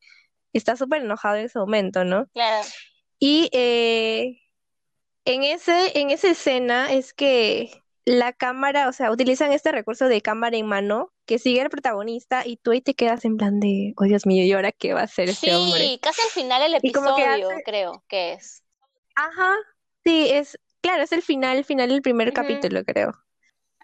[0.52, 2.26] está súper enojado en ese momento, ¿no?
[2.32, 2.66] Claro.
[3.18, 4.40] Y eh,
[5.26, 10.22] en, ese, en esa escena es que la cámara, o sea, utilizan este recurso de
[10.22, 13.92] cámara en mano que sigue el protagonista y tú ahí te quedas en plan de,
[13.96, 15.80] oh Dios mío, ¿y ahora qué va a hacer este hombre?
[15.80, 18.62] Sí, casi al final del episodio, creo que es.
[19.16, 19.54] Ajá,
[20.04, 23.12] sí, es, claro, es el final, final del primer capítulo, creo.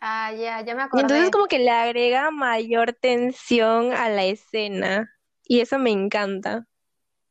[0.00, 1.08] Ah, ya, ya me acuerdo.
[1.08, 5.12] Y entonces como que le agrega mayor tensión a la escena
[5.44, 6.66] y eso me encanta.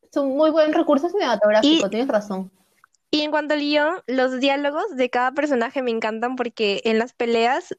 [0.02, 2.52] Es un muy buen recurso cinematográfico, tienes razón.
[3.12, 7.14] Y en cuanto al guion, los diálogos de cada personaje me encantan porque en las
[7.14, 7.78] peleas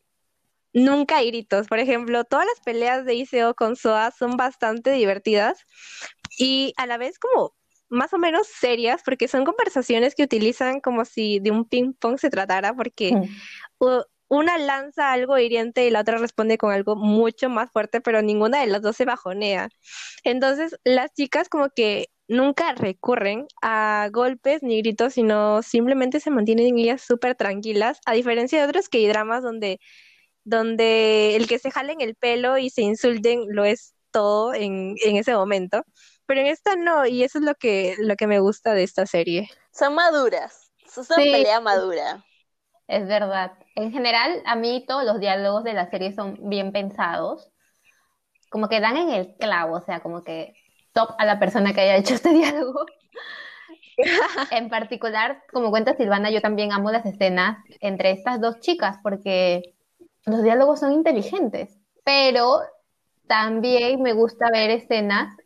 [0.75, 1.68] nunca hay gritos.
[1.68, 5.64] Por ejemplo, todas las peleas de Iseo con Soa son bastante divertidas
[6.38, 7.55] y a la vez como
[7.88, 12.18] más o menos serias porque son conversaciones que utilizan como si de un ping pong
[12.18, 13.87] se tratara porque mm.
[14.29, 18.61] una lanza algo hiriente y la otra responde con algo mucho más fuerte, pero ninguna
[18.61, 19.68] de las dos se bajonea.
[20.25, 26.78] Entonces, las chicas como que nunca recurren a golpes ni gritos, sino simplemente se mantienen
[26.78, 29.78] ellas súper tranquilas, a diferencia de otros que hay dramas donde
[30.44, 35.16] donde el que se jalen el pelo y se insulten lo es todo en, en
[35.16, 35.85] ese momento.
[36.26, 39.06] Pero en esta no, y eso es lo que, lo que me gusta de esta
[39.06, 39.48] serie.
[39.72, 42.24] Son maduras, son pelea madura.
[42.87, 43.52] Es verdad.
[43.74, 47.50] En general, a mí todos los diálogos de la serie son bien pensados.
[48.50, 50.52] Como que dan en el clavo, o sea, como que
[50.92, 52.87] top a la persona que haya hecho este diálogo.
[54.50, 59.74] en particular, como cuenta Silvana, yo también amo las escenas entre estas dos chicas porque
[60.24, 62.61] los diálogos son inteligentes, pero
[63.26, 65.37] también me gusta ver escenas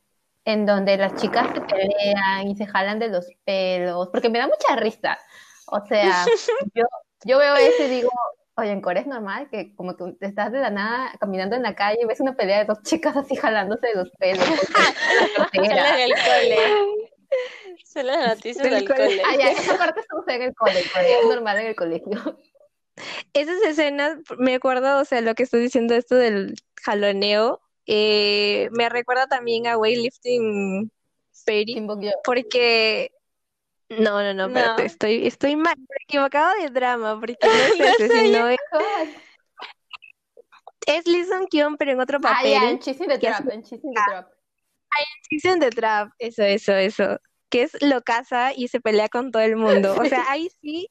[0.45, 4.47] en donde las chicas se pelean y se jalan de los pelos, porque me da
[4.47, 5.19] mucha risa.
[5.67, 6.25] O sea,
[6.75, 6.85] yo,
[7.25, 8.11] yo veo eso y digo,
[8.57, 11.75] oye, en Corea es normal que como que estás de la nada caminando en la
[11.75, 14.45] calle y ves una pelea de dos chicas así jalándose de los pelos.
[14.45, 16.57] Solo en el cole.
[17.85, 19.23] Solo las noticias del, cole.
[19.25, 22.39] Ah, ya, esa parte sucede en el cole, es normal en el colegio.
[23.35, 28.89] Esas escenas, me acuerdo, o sea, lo que estoy diciendo esto del jaloneo, eh, me
[28.89, 30.91] recuerda también a Weightlifting
[31.45, 31.87] Perry,
[32.25, 33.13] porque
[33.89, 35.77] no, no, no, pero estoy, estoy mal,
[36.09, 37.49] equivocado de drama, porque no
[37.85, 38.59] es ese, sino es,
[40.87, 42.55] es Lee Kyung, pero en otro papel.
[42.61, 44.29] Ah, en Chasing the Trap, en Chasing the Trap.
[44.91, 47.21] Ah, en Chasing the Trap, eso, eso, eso,
[47.51, 50.89] que es lo casa y se pelea con todo el mundo, o sea, ahí sí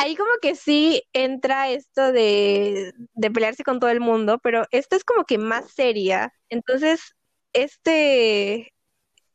[0.00, 5.04] ahí como que sí entra esto de, pelearse con todo el mundo, pero esto es
[5.04, 6.32] como que más seria.
[6.48, 7.14] Entonces,
[7.52, 8.72] este,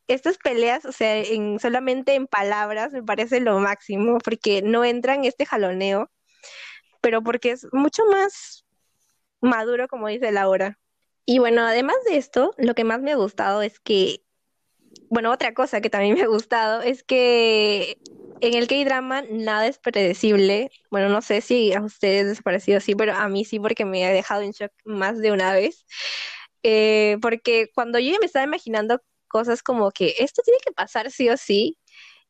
[0.07, 5.15] estas peleas, o sea, en, solamente en palabras me parece lo máximo, porque no entra
[5.15, 6.11] en este jaloneo,
[7.01, 8.65] pero porque es mucho más
[9.41, 10.79] maduro, como dice Laura.
[11.25, 14.23] Y bueno, además de esto, lo que más me ha gustado es que,
[15.09, 17.97] bueno, otra cosa que también me ha gustado es que
[18.41, 20.69] en el K-drama nada es predecible.
[20.91, 23.85] Bueno, no sé si a ustedes les ha parecido así, pero a mí sí, porque
[23.85, 25.85] me ha dejado en shock más de una vez.
[26.63, 29.01] Eh, porque cuando yo ya me estaba imaginando
[29.35, 31.77] cosas como que esto tiene que pasar sí o sí,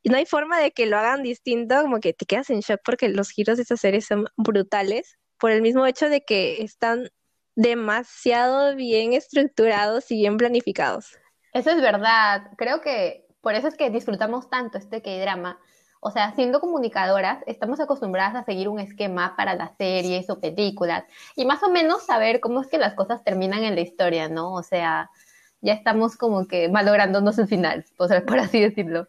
[0.02, 2.82] y no hay forma de que lo hagan distinto, como que te quedas en shock
[2.84, 7.10] porque los giros de esta serie son brutales, por el mismo hecho de que están
[7.56, 11.16] demasiado bien estructurados y bien planificados.
[11.54, 12.50] Eso es verdad.
[12.58, 15.60] Creo que por eso es que disfrutamos tanto este K-drama,
[16.00, 21.04] o sea, siendo comunicadoras, estamos acostumbradas a seguir un esquema para las series o películas
[21.36, 24.54] y más o menos saber cómo es que las cosas terminan en la historia, ¿no?
[24.54, 25.12] O sea,
[25.66, 29.08] ya estamos como que malográndonos el final, o sea, por así decirlo.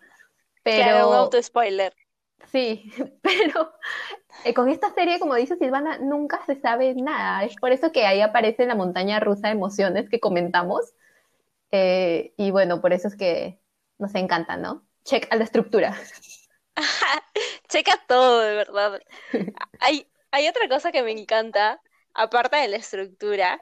[0.62, 0.82] Pero...
[0.82, 1.94] Claro, un auto-spoiler.
[2.50, 2.90] Sí,
[3.22, 3.72] pero
[4.44, 7.44] eh, con esta serie, como dice Silvana, nunca se sabe nada.
[7.44, 10.94] Es por eso que ahí aparece la montaña rusa de emociones que comentamos.
[11.70, 13.60] Eh, y bueno, por eso es que
[13.98, 14.84] nos encanta, ¿no?
[15.04, 15.94] Check a la estructura.
[17.68, 19.00] Checa todo, de verdad.
[19.80, 21.80] Hay, hay otra cosa que me encanta,
[22.14, 23.60] aparte de la estructura,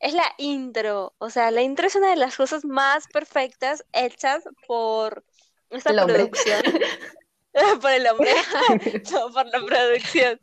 [0.00, 1.14] es la intro.
[1.18, 5.24] O sea, la intro es una de las cosas más perfectas hechas por
[5.70, 6.62] esta producción.
[7.82, 8.30] por el hombre,
[9.12, 10.40] no, por la producción.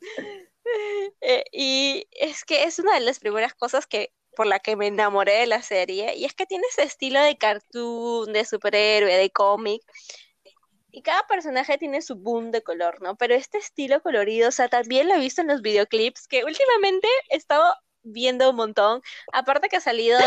[1.22, 4.88] Eh, y es que es una de las primeras cosas que por la que me
[4.88, 9.30] enamoré de la serie, y es que tiene ese estilo de cartoon, de superhéroe, de
[9.30, 9.82] cómic,
[10.92, 13.16] y cada personaje tiene su boom de color, ¿no?
[13.16, 17.08] Pero este estilo colorido, o sea, también lo he visto en los videoclips, que últimamente
[17.30, 17.74] he estado
[18.06, 19.02] viendo un montón.
[19.34, 20.18] Aparte que ha salido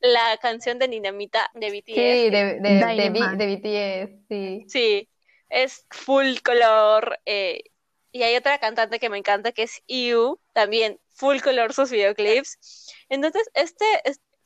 [0.00, 1.94] la canción de Ninamita de BTS.
[1.94, 4.64] Sí, de, de, BTS, sí.
[4.68, 5.08] Sí,
[5.50, 7.18] es full color.
[7.26, 7.64] Eh,
[8.12, 12.92] y hay otra cantante que me encanta que es IU, también full color sus videoclips.
[13.08, 13.84] Entonces, este,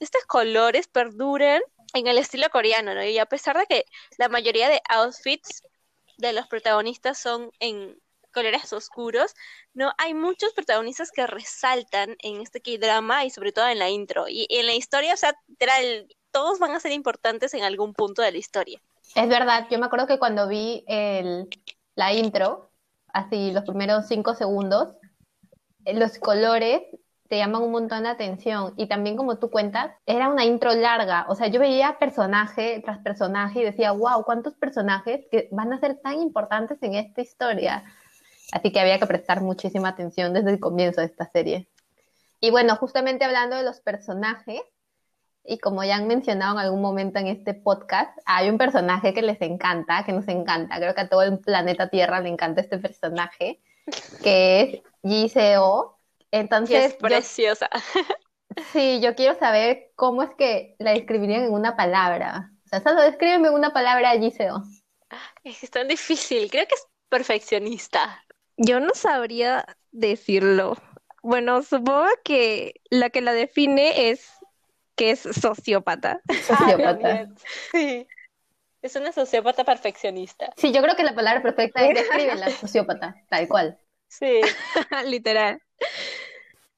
[0.00, 1.62] estos colores perduran
[1.94, 3.04] en el estilo coreano, ¿no?
[3.04, 3.84] Y a pesar de que
[4.18, 5.62] la mayoría de outfits
[6.18, 7.98] de los protagonistas son en
[8.34, 9.34] colores oscuros,
[9.72, 14.26] no hay muchos protagonistas que resaltan en este K-drama y sobre todo en la intro.
[14.28, 15.34] Y, en la historia, o sea,
[16.30, 18.80] todos van a ser importantes en algún punto de la historia.
[19.14, 21.48] Es verdad, yo me acuerdo que cuando vi el,
[21.94, 22.70] la intro,
[23.12, 24.96] así los primeros cinco segundos,
[25.86, 26.82] los colores
[27.28, 28.74] te llaman un montón la atención.
[28.76, 31.26] Y también como tú cuentas, era una intro larga.
[31.28, 35.80] O sea, yo veía personaje tras personaje y decía, wow, ¿cuántos personajes que van a
[35.80, 37.84] ser tan importantes en esta historia?
[38.52, 41.68] Así que había que prestar muchísima atención desde el comienzo de esta serie.
[42.40, 44.60] Y bueno, justamente hablando de los personajes,
[45.44, 49.22] y como ya han mencionado en algún momento en este podcast, hay un personaje que
[49.22, 50.76] les encanta, que nos encanta.
[50.76, 53.60] Creo que a todo el planeta Tierra le encanta este personaje,
[54.22, 55.98] que es Giseo.
[56.30, 57.68] Entonces, es preciosa.
[58.72, 62.50] sí, yo quiero saber cómo es que la describirían en una palabra.
[62.64, 64.62] O sea, solo descríbeme una palabra a Giseo.
[65.44, 66.50] Es tan difícil.
[66.50, 68.24] Creo que es perfeccionista.
[68.56, 70.76] Yo no sabría decirlo.
[71.22, 74.30] Bueno, supongo que la que la define es
[74.96, 76.20] que es sociópata.
[76.46, 77.28] Sociópata.
[77.72, 78.06] sí.
[78.82, 80.52] Es una sociópata perfeccionista.
[80.58, 83.78] Sí, yo creo que la palabra perfecta es describe sociópata, tal cual.
[84.08, 84.42] Sí,
[85.06, 85.58] literal.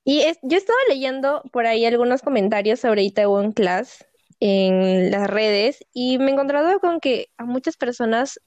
[0.05, 4.07] Y es, yo estaba leyendo por ahí algunos comentarios sobre Itaewon Class
[4.39, 8.41] en las redes y me he encontrado con que a muchas personas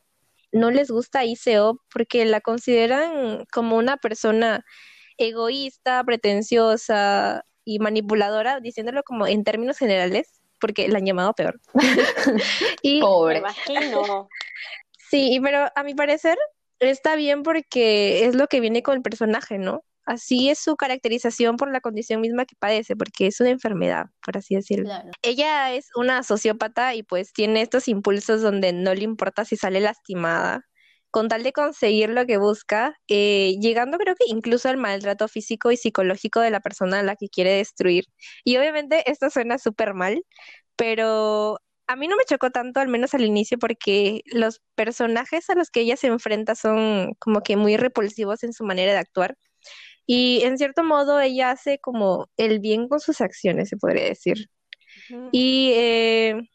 [0.51, 4.63] no les gusta ICO porque la consideran como una persona
[5.17, 11.59] egoísta, pretenciosa y manipuladora, diciéndolo como en términos generales, porque la han llamado peor.
[12.81, 13.41] y, Pobre.
[15.09, 16.37] Sí, pero a mi parecer
[16.79, 19.83] está bien porque es lo que viene con el personaje, ¿no?
[20.09, 24.37] Así es su caracterización por la condición misma que padece, porque es una enfermedad, por
[24.37, 24.89] así decirlo.
[25.21, 29.79] Ella es una sociópata y pues tiene estos impulsos donde no le importa si sale
[29.79, 30.65] lastimada,
[31.11, 35.71] con tal de conseguir lo que busca, eh, llegando creo que incluso al maltrato físico
[35.71, 38.05] y psicológico de la persona a la que quiere destruir.
[38.43, 40.23] Y obviamente esto suena súper mal,
[40.75, 45.55] pero a mí no me chocó tanto, al menos al inicio, porque los personajes a
[45.55, 49.35] los que ella se enfrenta son como que muy repulsivos en su manera de actuar.
[50.11, 54.49] Y en cierto modo ella hace como el bien con sus acciones, se podría decir.
[55.31, 56.49] Y eh,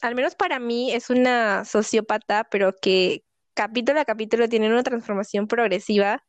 [0.00, 5.48] al menos para mí es una sociópata, pero que capítulo a capítulo tiene una transformación
[5.48, 6.24] progresiva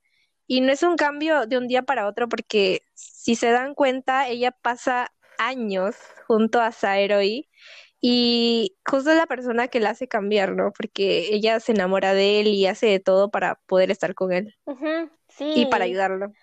[0.47, 4.27] y no es un cambio de un día para otro porque si se dan cuenta,
[4.27, 5.95] ella pasa años
[6.27, 7.47] junto a Saeroi
[8.01, 10.73] y justo es la persona que la hace cambiar, ¿no?
[10.73, 14.57] Porque ella se enamora de él y hace de todo para poder estar con él
[15.53, 16.33] y para ayudarlo.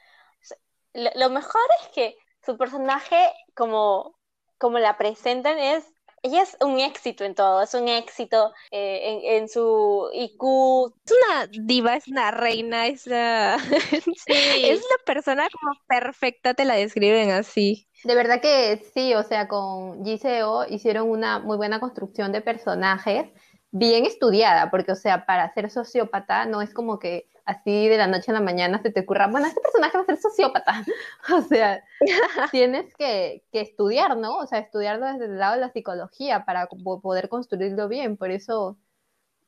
[0.96, 3.16] Lo, mejor es que su personaje,
[3.54, 4.16] como,
[4.58, 5.84] como la presentan, es
[6.22, 10.92] ella es un éxito en todo, es un éxito eh, en, su IQ.
[11.04, 13.56] Es una diva, es una reina, es la...
[14.26, 17.88] es la persona como perfecta, te la describen así.
[18.02, 23.30] De verdad que sí, o sea, con GCO hicieron una muy buena construcción de personajes,
[23.70, 28.08] bien estudiada, porque, o sea, para ser sociópata no es como que así de la
[28.08, 30.84] noche a la mañana se te ocurra, bueno, este personaje va a ser sociópata.
[31.34, 31.82] o sea,
[32.50, 34.36] tienes que, estudiar, ¿no?
[34.36, 38.16] O sea, estudiarlo desde el lado de la psicología para poder construirlo bien.
[38.16, 38.76] Por eso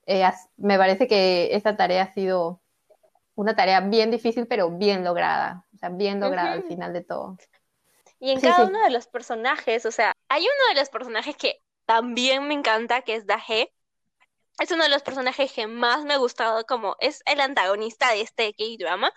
[0.07, 0.25] eh,
[0.57, 2.61] me parece que esta tarea ha sido
[3.35, 5.67] una tarea bien difícil, pero bien lograda.
[5.75, 7.37] O sea, bien lograda al final de todo.
[8.21, 11.63] Y en cada uno de los personajes, o sea, hay uno de los personajes que
[11.85, 13.73] también me encanta, que es Dahe,
[14.59, 18.23] es uno de los personajes que más me ha gustado, como es el antagonista de
[18.23, 19.12] este K-drama.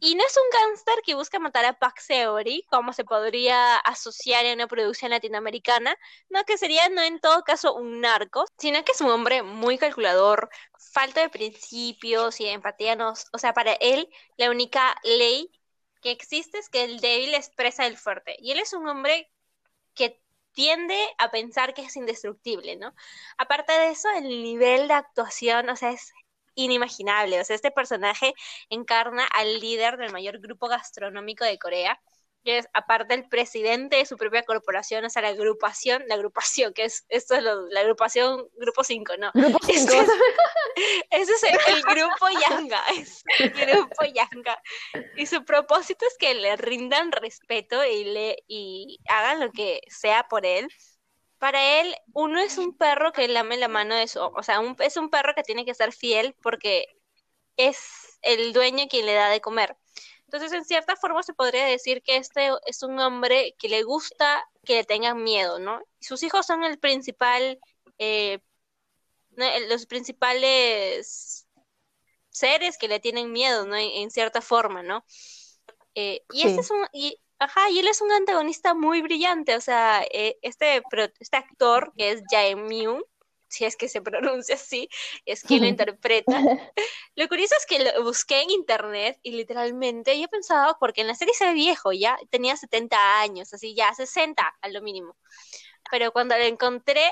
[0.00, 4.46] Y no es un gángster que busca matar a Pac Seori, como se podría asociar
[4.46, 5.94] en una producción latinoamericana,
[6.30, 9.76] no que sería no en todo caso un narco, sino que es un hombre muy
[9.78, 10.48] calculador,
[10.92, 12.96] falta de principios y de empatía.
[12.96, 15.50] No, o sea, para él la única ley
[16.00, 18.36] que existe es que el débil expresa el fuerte.
[18.40, 19.30] Y él es un hombre
[19.94, 20.20] que
[20.60, 22.94] tiende a pensar que es indestructible, ¿no?
[23.38, 26.12] Aparte de eso, el nivel de actuación, o sea, es
[26.54, 27.40] inimaginable.
[27.40, 28.34] O sea, este personaje
[28.68, 31.98] encarna al líder del mayor grupo gastronómico de Corea
[32.44, 36.72] que es aparte el presidente de su propia corporación, o sea, la agrupación, la agrupación,
[36.72, 39.30] que es, esto es la agrupación Grupo 5, ¿no?
[39.34, 39.92] Grupo 5.
[41.10, 44.62] Ese es, el, grupo Yanga, es el grupo Yanga.
[45.16, 50.26] Y su propósito es que le rindan respeto y, le, y hagan lo que sea
[50.28, 50.68] por él.
[51.38, 54.96] Para él, uno es un perro que lame la mano de su, o sea, es
[54.96, 56.86] un perro que tiene que ser fiel porque
[57.56, 59.76] es el dueño quien le da de comer.
[60.32, 64.48] Entonces, en cierta forma se podría decir que este es un hombre que le gusta
[64.64, 65.82] que le tengan miedo, ¿no?
[65.98, 67.58] Sus hijos son el principal,
[67.98, 68.38] eh,
[69.68, 71.48] los principales
[72.28, 73.74] seres que le tienen miedo, ¿no?
[73.74, 75.04] En, cierta forma, ¿no?
[75.96, 79.60] Eh, y este es un, y, ajá, y él es un antagonista muy brillante, o
[79.60, 80.80] sea, eh, este,
[81.18, 83.02] este actor que es Jae Myung,
[83.50, 84.88] si es que se pronuncia así,
[85.26, 86.40] es quien lo interpreta.
[87.16, 91.14] Lo curioso es que lo busqué en internet y literalmente yo pensaba, porque en la
[91.14, 95.16] serie se ve viejo, ya tenía 70 años, así ya 60 a lo mínimo.
[95.90, 97.02] Pero cuando lo encontré,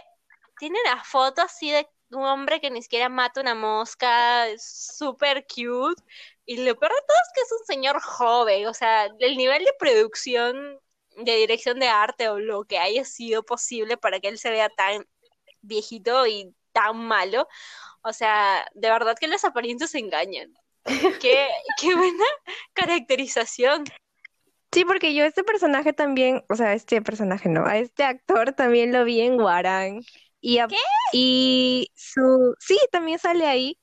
[0.58, 6.02] tiene una foto así de un hombre que ni siquiera mata una mosca, súper cute.
[6.46, 9.64] Y lo peor de todo es que es un señor joven, o sea, el nivel
[9.64, 10.80] de producción,
[11.16, 14.68] de dirección de arte o lo que haya sido posible para que él se vea
[14.70, 15.06] tan
[15.60, 17.48] viejito y tan malo.
[18.02, 20.52] O sea, de verdad que las apariencias engañan.
[20.84, 21.48] qué,
[21.80, 22.24] qué buena
[22.72, 23.84] caracterización.
[24.72, 28.92] Sí, porque yo este personaje también, o sea, este personaje no, a este actor también
[28.92, 30.02] lo vi en Guarán.
[30.40, 30.76] Y, ¿Qué?
[31.12, 33.78] y su, sí, también sale ahí.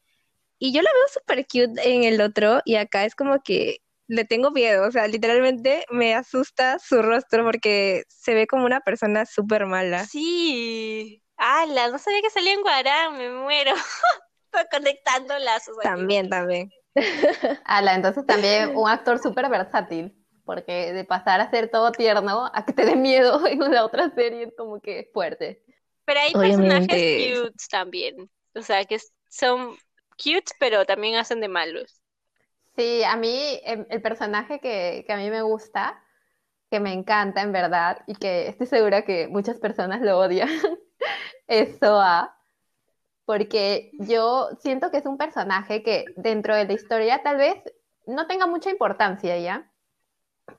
[0.57, 4.24] Y yo la veo súper cute en el otro y acá es como que le
[4.24, 9.26] tengo miedo, o sea, literalmente me asusta su rostro porque se ve como una persona
[9.26, 10.05] súper mala.
[10.05, 11.24] Sí.
[11.38, 13.73] Ala, no sabía que salía en Guarán, me muero.
[14.51, 15.77] Estoy conectando lazos.
[15.81, 16.05] aquí.
[16.05, 16.73] También, también.
[17.65, 20.15] Ala, entonces también un actor súper versátil,
[20.45, 24.09] porque de pasar a ser todo tierno a que te dé miedo en la otra
[24.15, 25.63] serie es como que es fuerte.
[26.05, 26.95] Pero hay Obviamente.
[26.95, 28.29] personajes cute también.
[28.55, 28.97] O sea, que
[29.29, 29.77] son
[30.17, 32.01] cute, pero también hacen de malos.
[32.75, 36.03] Sí, a mí em, el personaje que, que a mí me gusta,
[36.71, 40.49] que me encanta en verdad, y que estoy segura que muchas personas lo odian,
[41.48, 42.36] es Soa,
[43.26, 47.58] porque yo siento que es un personaje que dentro de la historia tal vez
[48.06, 49.72] no tenga mucha importancia ya,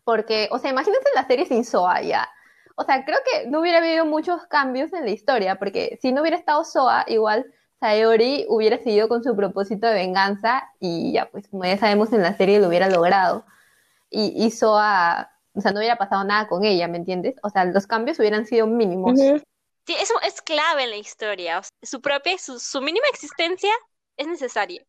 [0.04, 2.28] porque, o sea, imagínense la serie sin Soa ya.
[2.76, 6.20] O sea, creo que no hubiera habido muchos cambios en la historia, porque si no
[6.20, 7.46] hubiera estado Soa, igual
[7.80, 12.22] Sayori hubiera seguido con su propósito de venganza y ya, pues como ya sabemos en
[12.22, 13.46] la serie lo hubiera logrado.
[14.10, 17.36] Y, y Soa, o sea, no hubiera pasado nada con ella, ¿me entiendes?
[17.42, 19.18] O sea, los cambios hubieran sido mínimos.
[19.86, 21.62] Sí, eso es clave en la historia.
[21.82, 23.70] Su propia, su, su mínima existencia
[24.16, 24.84] es necesaria.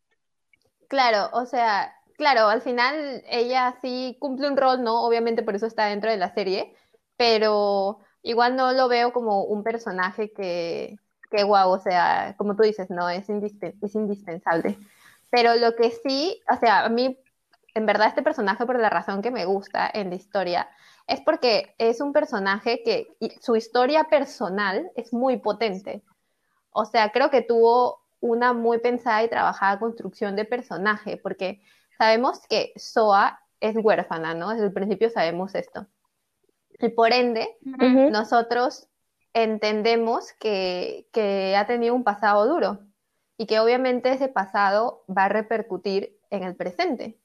[0.88, 5.04] Claro, o sea, claro, al final ella sí cumple un rol, ¿no?
[5.04, 6.74] Obviamente por eso está dentro de la serie,
[7.16, 10.96] pero igual no lo veo como un personaje que,
[11.30, 14.78] que guau, o sea, como tú dices, no, es, indispen- es indispensable.
[15.30, 17.18] Pero lo que sí, o sea, a mí,
[17.74, 20.70] en verdad, este personaje, por la razón que me gusta en la historia,
[21.08, 26.02] es porque es un personaje que su historia personal es muy potente.
[26.70, 31.62] O sea, creo que tuvo una muy pensada y trabajada construcción de personaje, porque
[31.96, 34.50] sabemos que Soa es huérfana, ¿no?
[34.50, 35.86] Desde el principio sabemos esto.
[36.78, 38.88] Y por ende, nosotros
[39.32, 42.80] entendemos que, que ha tenido un pasado duro
[43.38, 47.18] y que obviamente ese pasado va a repercutir en el presente.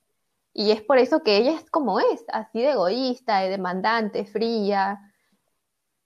[0.54, 5.00] Y es por eso que ella es como es, así de egoísta, de demandante, fría.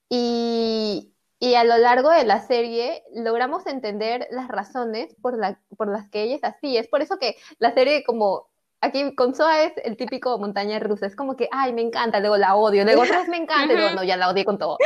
[0.09, 5.89] Y, y a lo largo de la serie logramos entender las razones por, la- por
[5.91, 6.77] las que ella es así.
[6.77, 8.47] Es por eso que la serie como...
[8.79, 12.37] Aquí con Soa es el típico montaña rusa, es como que, ay, me encanta, luego
[12.37, 14.77] la odio, luego otra vez me encanta, y luego no, ya la odié con todo.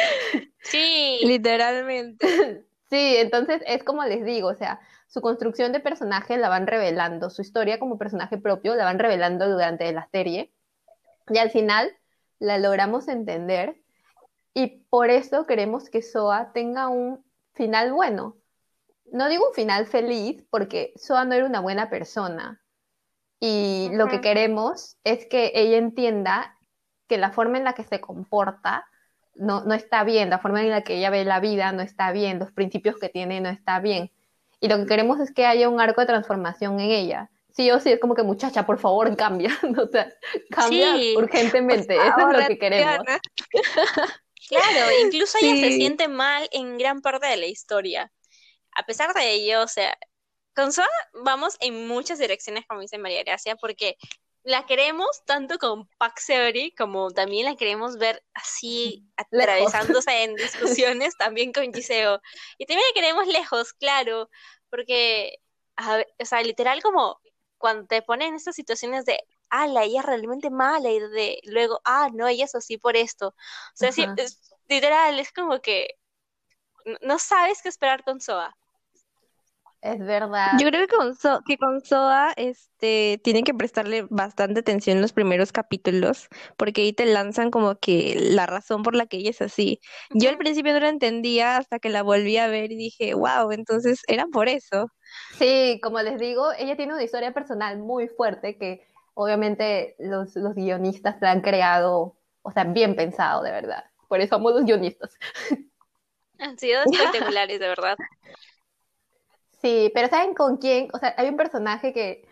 [0.61, 2.25] Sí, Literalmente.
[2.89, 4.81] Sí, entonces es como les digo, o sea,
[5.11, 9.49] su construcción de personaje la van revelando, su historia como personaje propio la van revelando
[9.49, 10.53] durante la serie
[11.27, 11.91] y al final
[12.39, 13.75] la logramos entender
[14.53, 18.37] y por eso queremos que Soa tenga un final bueno.
[19.11, 22.61] No digo un final feliz porque Soa no era una buena persona
[23.41, 26.57] y lo que queremos es que ella entienda
[27.09, 28.87] que la forma en la que se comporta
[29.35, 32.13] no, no está bien, la forma en la que ella ve la vida no está
[32.13, 34.09] bien, los principios que tiene no está bien.
[34.61, 37.29] Y lo que queremos es que haya un arco de transformación en ella.
[37.53, 39.51] Sí o sí, es como que muchacha, por favor, cambia.
[39.77, 40.13] O sea,
[40.49, 41.15] cambia Sí.
[41.17, 41.95] urgentemente.
[41.95, 42.97] Eso es lo que queremos.
[44.49, 48.11] Claro, incluso ella se siente mal en gran parte de la historia.
[48.75, 49.95] A pesar de ello, o sea,
[50.53, 50.87] con Soa
[51.23, 53.95] vamos en muchas direcciones, como dice María Gracia, porque
[54.43, 59.73] la queremos tanto con Pac Severy como también la queremos ver así Lejos.
[59.73, 62.21] atravesándose en discusiones también con Giseo.
[62.57, 64.29] Y también la queremos lejos, claro,
[64.69, 65.37] porque,
[65.75, 67.19] a o sea, literal como
[67.57, 69.19] cuando te ponen en estas situaciones de,
[69.49, 73.27] ala, ella es realmente mala y de luego, ah, no, ella es así por esto.
[73.29, 75.99] O sea, sí, es, literal, es como que
[77.01, 78.55] no sabes qué esperar con Soa.
[79.81, 80.59] Es verdad.
[80.59, 85.01] Yo creo que con, So- que con Soa este, tienen que prestarle bastante atención en
[85.01, 86.27] los primeros capítulos,
[86.57, 89.79] porque ahí te lanzan como que la razón por la que ella es así.
[90.11, 93.51] Yo al principio no lo entendía hasta que la volví a ver y dije, wow,
[93.51, 94.87] entonces era por eso.
[95.37, 100.53] Sí, como les digo, ella tiene una historia personal muy fuerte que obviamente los, los
[100.55, 103.85] guionistas la han creado, o sea, bien pensado, de verdad.
[104.07, 105.17] Por eso amo los guionistas.
[106.39, 107.97] Han sido espectaculares, de verdad.
[109.61, 110.87] Sí, pero ¿saben con quién?
[110.93, 112.27] O sea, hay un personaje que,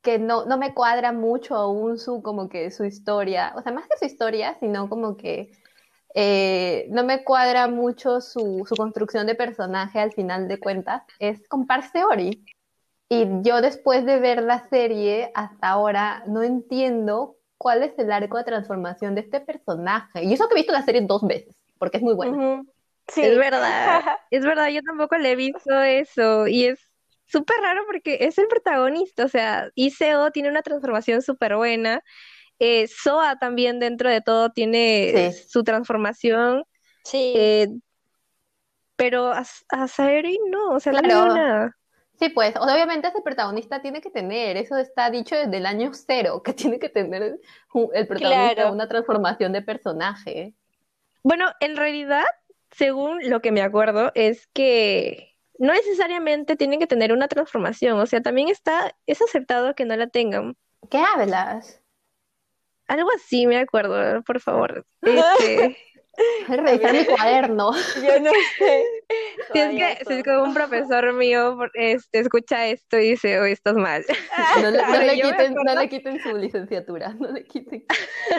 [0.00, 3.52] que no, no me cuadra mucho aún su, como que su historia.
[3.56, 5.52] O sea, más que su historia, sino como que
[6.14, 11.02] eh, no me cuadra mucho su, su, construcción de personaje al final de cuentas.
[11.18, 12.44] Es con Park Seori.
[13.08, 18.38] Y yo después de ver la serie, hasta ahora, no entiendo cuál es el arco
[18.38, 20.24] de transformación de este personaje.
[20.24, 22.62] Y eso que he visto la serie dos veces, porque es muy buena.
[23.12, 23.22] Sí.
[23.22, 26.46] Es verdad, es verdad, yo tampoco le he visto eso.
[26.46, 26.80] Y es
[27.26, 32.02] súper raro porque es el protagonista, o sea, Iseo tiene una transformación súper buena.
[32.58, 36.64] Eh, Soa también dentro de todo tiene su transformación.
[37.04, 37.34] Sí.
[37.36, 37.68] Eh,
[38.96, 41.08] pero a, a Saeri no, o sea, claro.
[41.08, 41.76] no nada.
[42.18, 46.42] Sí, pues obviamente ese protagonista tiene que tener, eso está dicho desde el año cero,
[46.44, 47.40] que tiene que tener
[47.94, 50.54] el protagonista una transformación de personaje.
[51.24, 52.24] Bueno, en realidad,
[52.72, 58.06] según lo que me acuerdo, es que no necesariamente tienen que tener una transformación, o
[58.06, 60.56] sea, también está, es aceptado que no la tengan.
[60.90, 61.80] ¿Qué hablas?
[62.88, 64.86] Algo así me acuerdo, por favor.
[65.02, 65.76] Este...
[66.48, 67.72] Revisar mi cuaderno.
[67.96, 68.84] Yo no sé.
[69.52, 73.52] Si es, que, si es que un profesor mío este, escucha esto y dice, oye,
[73.52, 74.04] estás mal.
[74.60, 77.86] No le, no le quiten, no le quiten su licenciatura, no le quiten,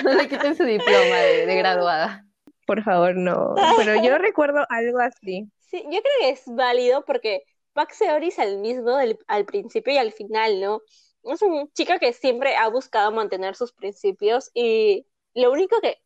[0.03, 2.25] no le quiten su diploma de, de graduada.
[2.65, 3.55] Por favor, no.
[3.77, 5.49] Pero yo recuerdo algo así.
[5.69, 7.43] Sí, yo creo que es válido porque
[7.73, 10.81] Pax Seori es el mismo del, al principio y al final, ¿no?
[11.23, 16.01] Es un chico que siempre ha buscado mantener sus principios y lo único que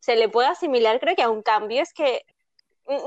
[0.00, 2.24] se le puede asimilar, creo que a un cambio, es que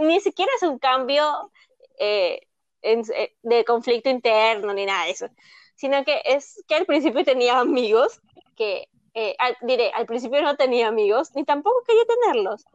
[0.02, 1.52] ni siquiera es un cambio
[2.00, 2.42] eh,
[2.82, 5.28] en, eh, de conflicto interno ni nada de eso,
[5.76, 8.22] sino que es que al principio tenía amigos,
[8.56, 12.66] que eh, al, diré, al principio no tenía amigos, ni tampoco quería tenerlos.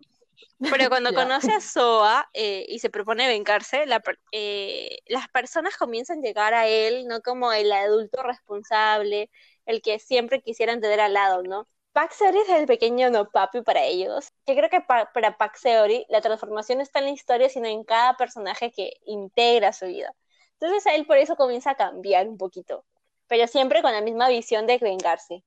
[0.58, 6.18] Pero cuando conoce a Soa eh, y se propone vengarse, la, eh, las personas comienzan
[6.18, 9.30] a llegar a él, no como el adulto responsable,
[9.66, 11.68] el que siempre quisieran tener al lado, ¿no?
[11.92, 14.32] Pac Seori es el pequeño no papi para ellos.
[14.46, 17.66] Yo creo que pa para Pac Seori la transformación no está en la historia, sino
[17.66, 20.14] en cada personaje que integra su vida.
[20.60, 22.84] Entonces él por eso comienza a cambiar un poquito,
[23.26, 25.42] pero siempre con la misma visión de vengarse.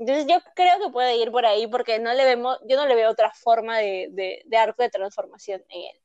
[0.00, 2.94] Entonces yo creo que puede ir por ahí porque no le vemos, yo no le
[2.94, 6.00] veo otra forma de, de, de arco de transformación en él.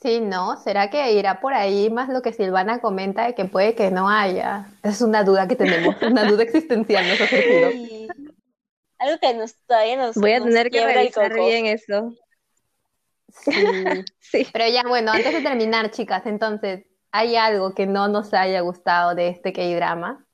[0.00, 0.56] Sí, ¿no?
[0.56, 4.08] ¿Será que irá por ahí más lo que Silvana comenta de que puede que no
[4.08, 4.68] haya?
[4.84, 7.70] Es una duda que tenemos, una duda existencial nos ha surgido.
[7.72, 8.08] Sí.
[8.98, 12.14] Algo que nos, todavía nos Voy a nos tener que revisar bien eso.
[13.28, 13.50] Sí.
[14.20, 14.46] Sí.
[14.52, 19.14] Pero ya, bueno, antes de terminar, chicas, entonces, ¿hay algo que no nos haya gustado
[19.14, 20.26] de este K-drama?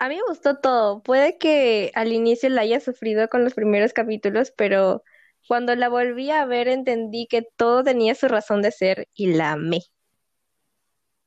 [0.00, 1.02] A mí me gustó todo.
[1.02, 5.02] Puede que al inicio la haya sufrido con los primeros capítulos, pero
[5.46, 9.52] cuando la volví a ver entendí que todo tenía su razón de ser y la
[9.52, 9.80] amé.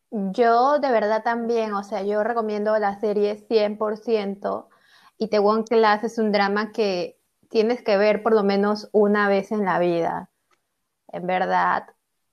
[0.09, 4.69] Yo de verdad también, o sea, yo recomiendo la serie 100%
[5.19, 7.19] y The One Class es un drama que
[7.49, 10.31] tienes que ver por lo menos una vez en la vida.
[11.09, 11.85] En verdad,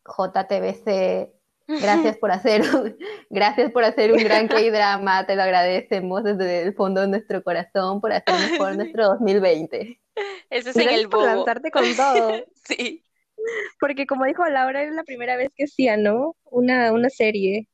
[0.06, 1.34] JTBC,
[1.80, 2.96] gracias por hacer un,
[3.30, 8.00] gracias por hacer un gran K-drama, te lo agradecemos desde el fondo de nuestro corazón
[8.00, 10.00] por hacer mejor nuestro 2020.
[10.50, 11.34] Ese es en Gracias el por bobo.
[11.36, 12.44] lanzarte con todo.
[12.64, 13.04] Sí.
[13.80, 16.36] Porque como dijo Laura, era la primera vez que hacía, ¿no?
[16.44, 17.68] Una, una serie.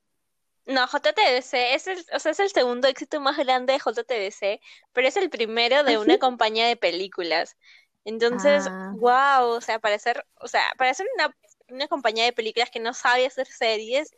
[0.64, 4.60] No, JTBC es el, o sea, es el segundo éxito más grande de JTBC,
[4.92, 6.18] pero es el primero de ¿Ah, una sí?
[6.20, 7.56] compañía de películas.
[8.04, 8.92] Entonces, Ah.
[8.96, 11.36] wow, o sea, para ser, o sea, para ser una,
[11.68, 14.10] una compañía de películas que no sabe hacer series,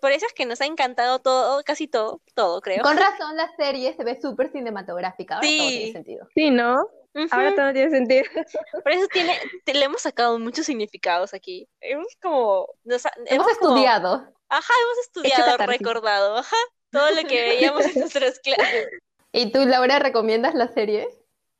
[0.00, 2.82] por eso es que nos ha encantado todo, casi todo, todo, creo.
[2.82, 5.68] Con razón la serie se ve súper cinematográfica, ahora todo Sí.
[5.76, 6.28] tiene sentido.
[6.34, 6.88] Sí, ¿no?
[7.32, 8.24] Ahora todo tiene sentido.
[8.84, 11.68] Por eso tiene, te- le hemos sacado muchos significados aquí.
[11.80, 14.32] Hemos como, nos ha- Hemos como- estudiado.
[14.48, 16.56] ajá, hemos estudiado, recordado, ajá,
[16.92, 17.42] todo lo que
[17.72, 18.88] veíamos en nuestras clases.
[19.32, 21.08] ¿Y tú, Laura, recomiendas la serie?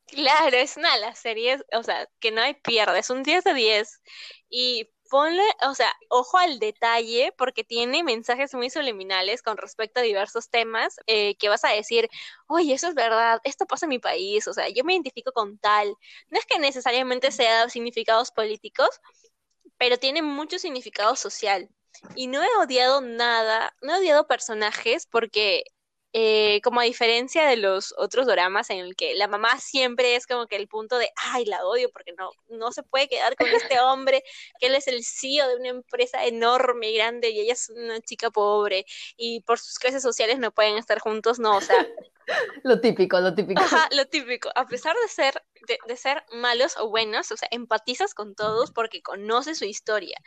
[0.07, 3.43] Claro, es una de las series, o sea, que no hay pierde, es un 10
[3.43, 4.01] de 10.
[4.49, 10.03] Y ponle, o sea, ojo al detalle, porque tiene mensajes muy subliminales con respecto a
[10.03, 12.09] diversos temas eh, que vas a decir,
[12.47, 15.57] oye, eso es verdad, esto pasa en mi país, o sea, yo me identifico con
[15.57, 15.95] tal.
[16.29, 18.89] No es que necesariamente sea significados políticos,
[19.77, 21.69] pero tiene mucho significado social.
[22.15, 25.63] Y no he odiado nada, no he odiado personajes porque
[26.13, 30.25] eh, como a diferencia de los otros doramas en el que la mamá siempre es
[30.25, 33.47] como que el punto de, ay, la odio porque no, no se puede quedar con
[33.47, 34.23] este hombre,
[34.59, 38.01] que él es el CEO de una empresa enorme y grande y ella es una
[38.01, 38.85] chica pobre
[39.17, 41.87] y por sus clases sociales no pueden estar juntos, no, o sea,
[42.63, 43.61] Lo típico, lo típico.
[43.61, 44.49] Ajá, lo típico.
[44.55, 48.71] A pesar de ser, de, de ser malos o buenos, o sea, empatizas con todos
[48.71, 50.17] porque conoces su historia.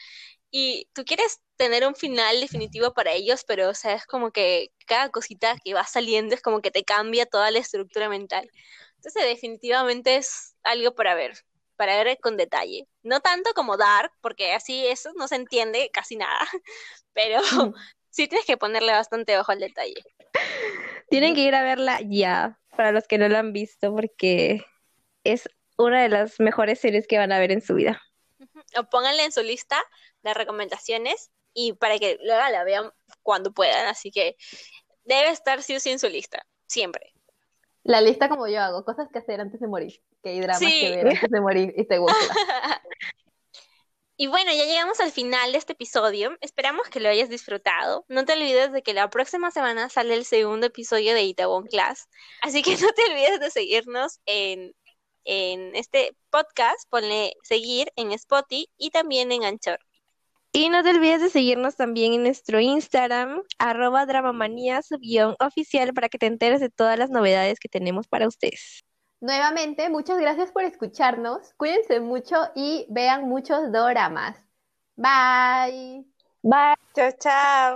[0.55, 4.71] Y tú quieres tener un final definitivo para ellos, pero o sea, es como que
[4.87, 8.49] cada cosita que va saliendo es como que te cambia toda la estructura mental.
[8.97, 11.33] Entonces, definitivamente es algo para ver,
[11.77, 12.87] para ver con detalle.
[13.03, 16.39] No tanto como Dark, porque así eso no se entiende casi nada,
[17.15, 17.41] pero
[18.11, 20.05] sí tienes que ponerle bastante ojo al detalle.
[21.09, 24.67] Tienen que ir a verla ya, para los que no la han visto, porque
[25.25, 25.49] es
[25.79, 28.03] una de las mejores series que van a ver en su vida.
[28.77, 29.83] O pónganla en su lista
[30.23, 32.91] de recomendaciones y para que luego la vean
[33.23, 33.87] cuando puedan.
[33.87, 34.37] Así que
[35.05, 37.13] debe estar sí o sí en su lista, siempre.
[37.83, 40.97] La lista como yo hago, cosas que hacer antes de morir, que hay dramas que
[40.97, 42.17] ver antes de morir y te gusta.
[44.17, 46.37] y bueno, ya llegamos al final de este episodio.
[46.41, 48.05] Esperamos que lo hayas disfrutado.
[48.09, 52.09] No te olvides de que la próxima semana sale el segundo episodio de Itaewon Class.
[52.41, 54.75] Así que no te olvides de seguirnos en
[55.25, 59.79] en este podcast, ponle seguir en Spotify y también en Anchor.
[60.55, 64.83] Y no te olvides de seguirnos también en nuestro Instagram, arroba dramamanía
[65.41, 68.85] oficial para que te enteres de todas las novedades que tenemos para ustedes.
[69.23, 71.55] Nuevamente, muchas gracias por escucharnos.
[71.57, 74.37] Cuídense mucho y vean muchos doramas.
[74.97, 76.05] Bye.
[76.43, 76.75] Bye.
[76.95, 77.75] Chao, chao.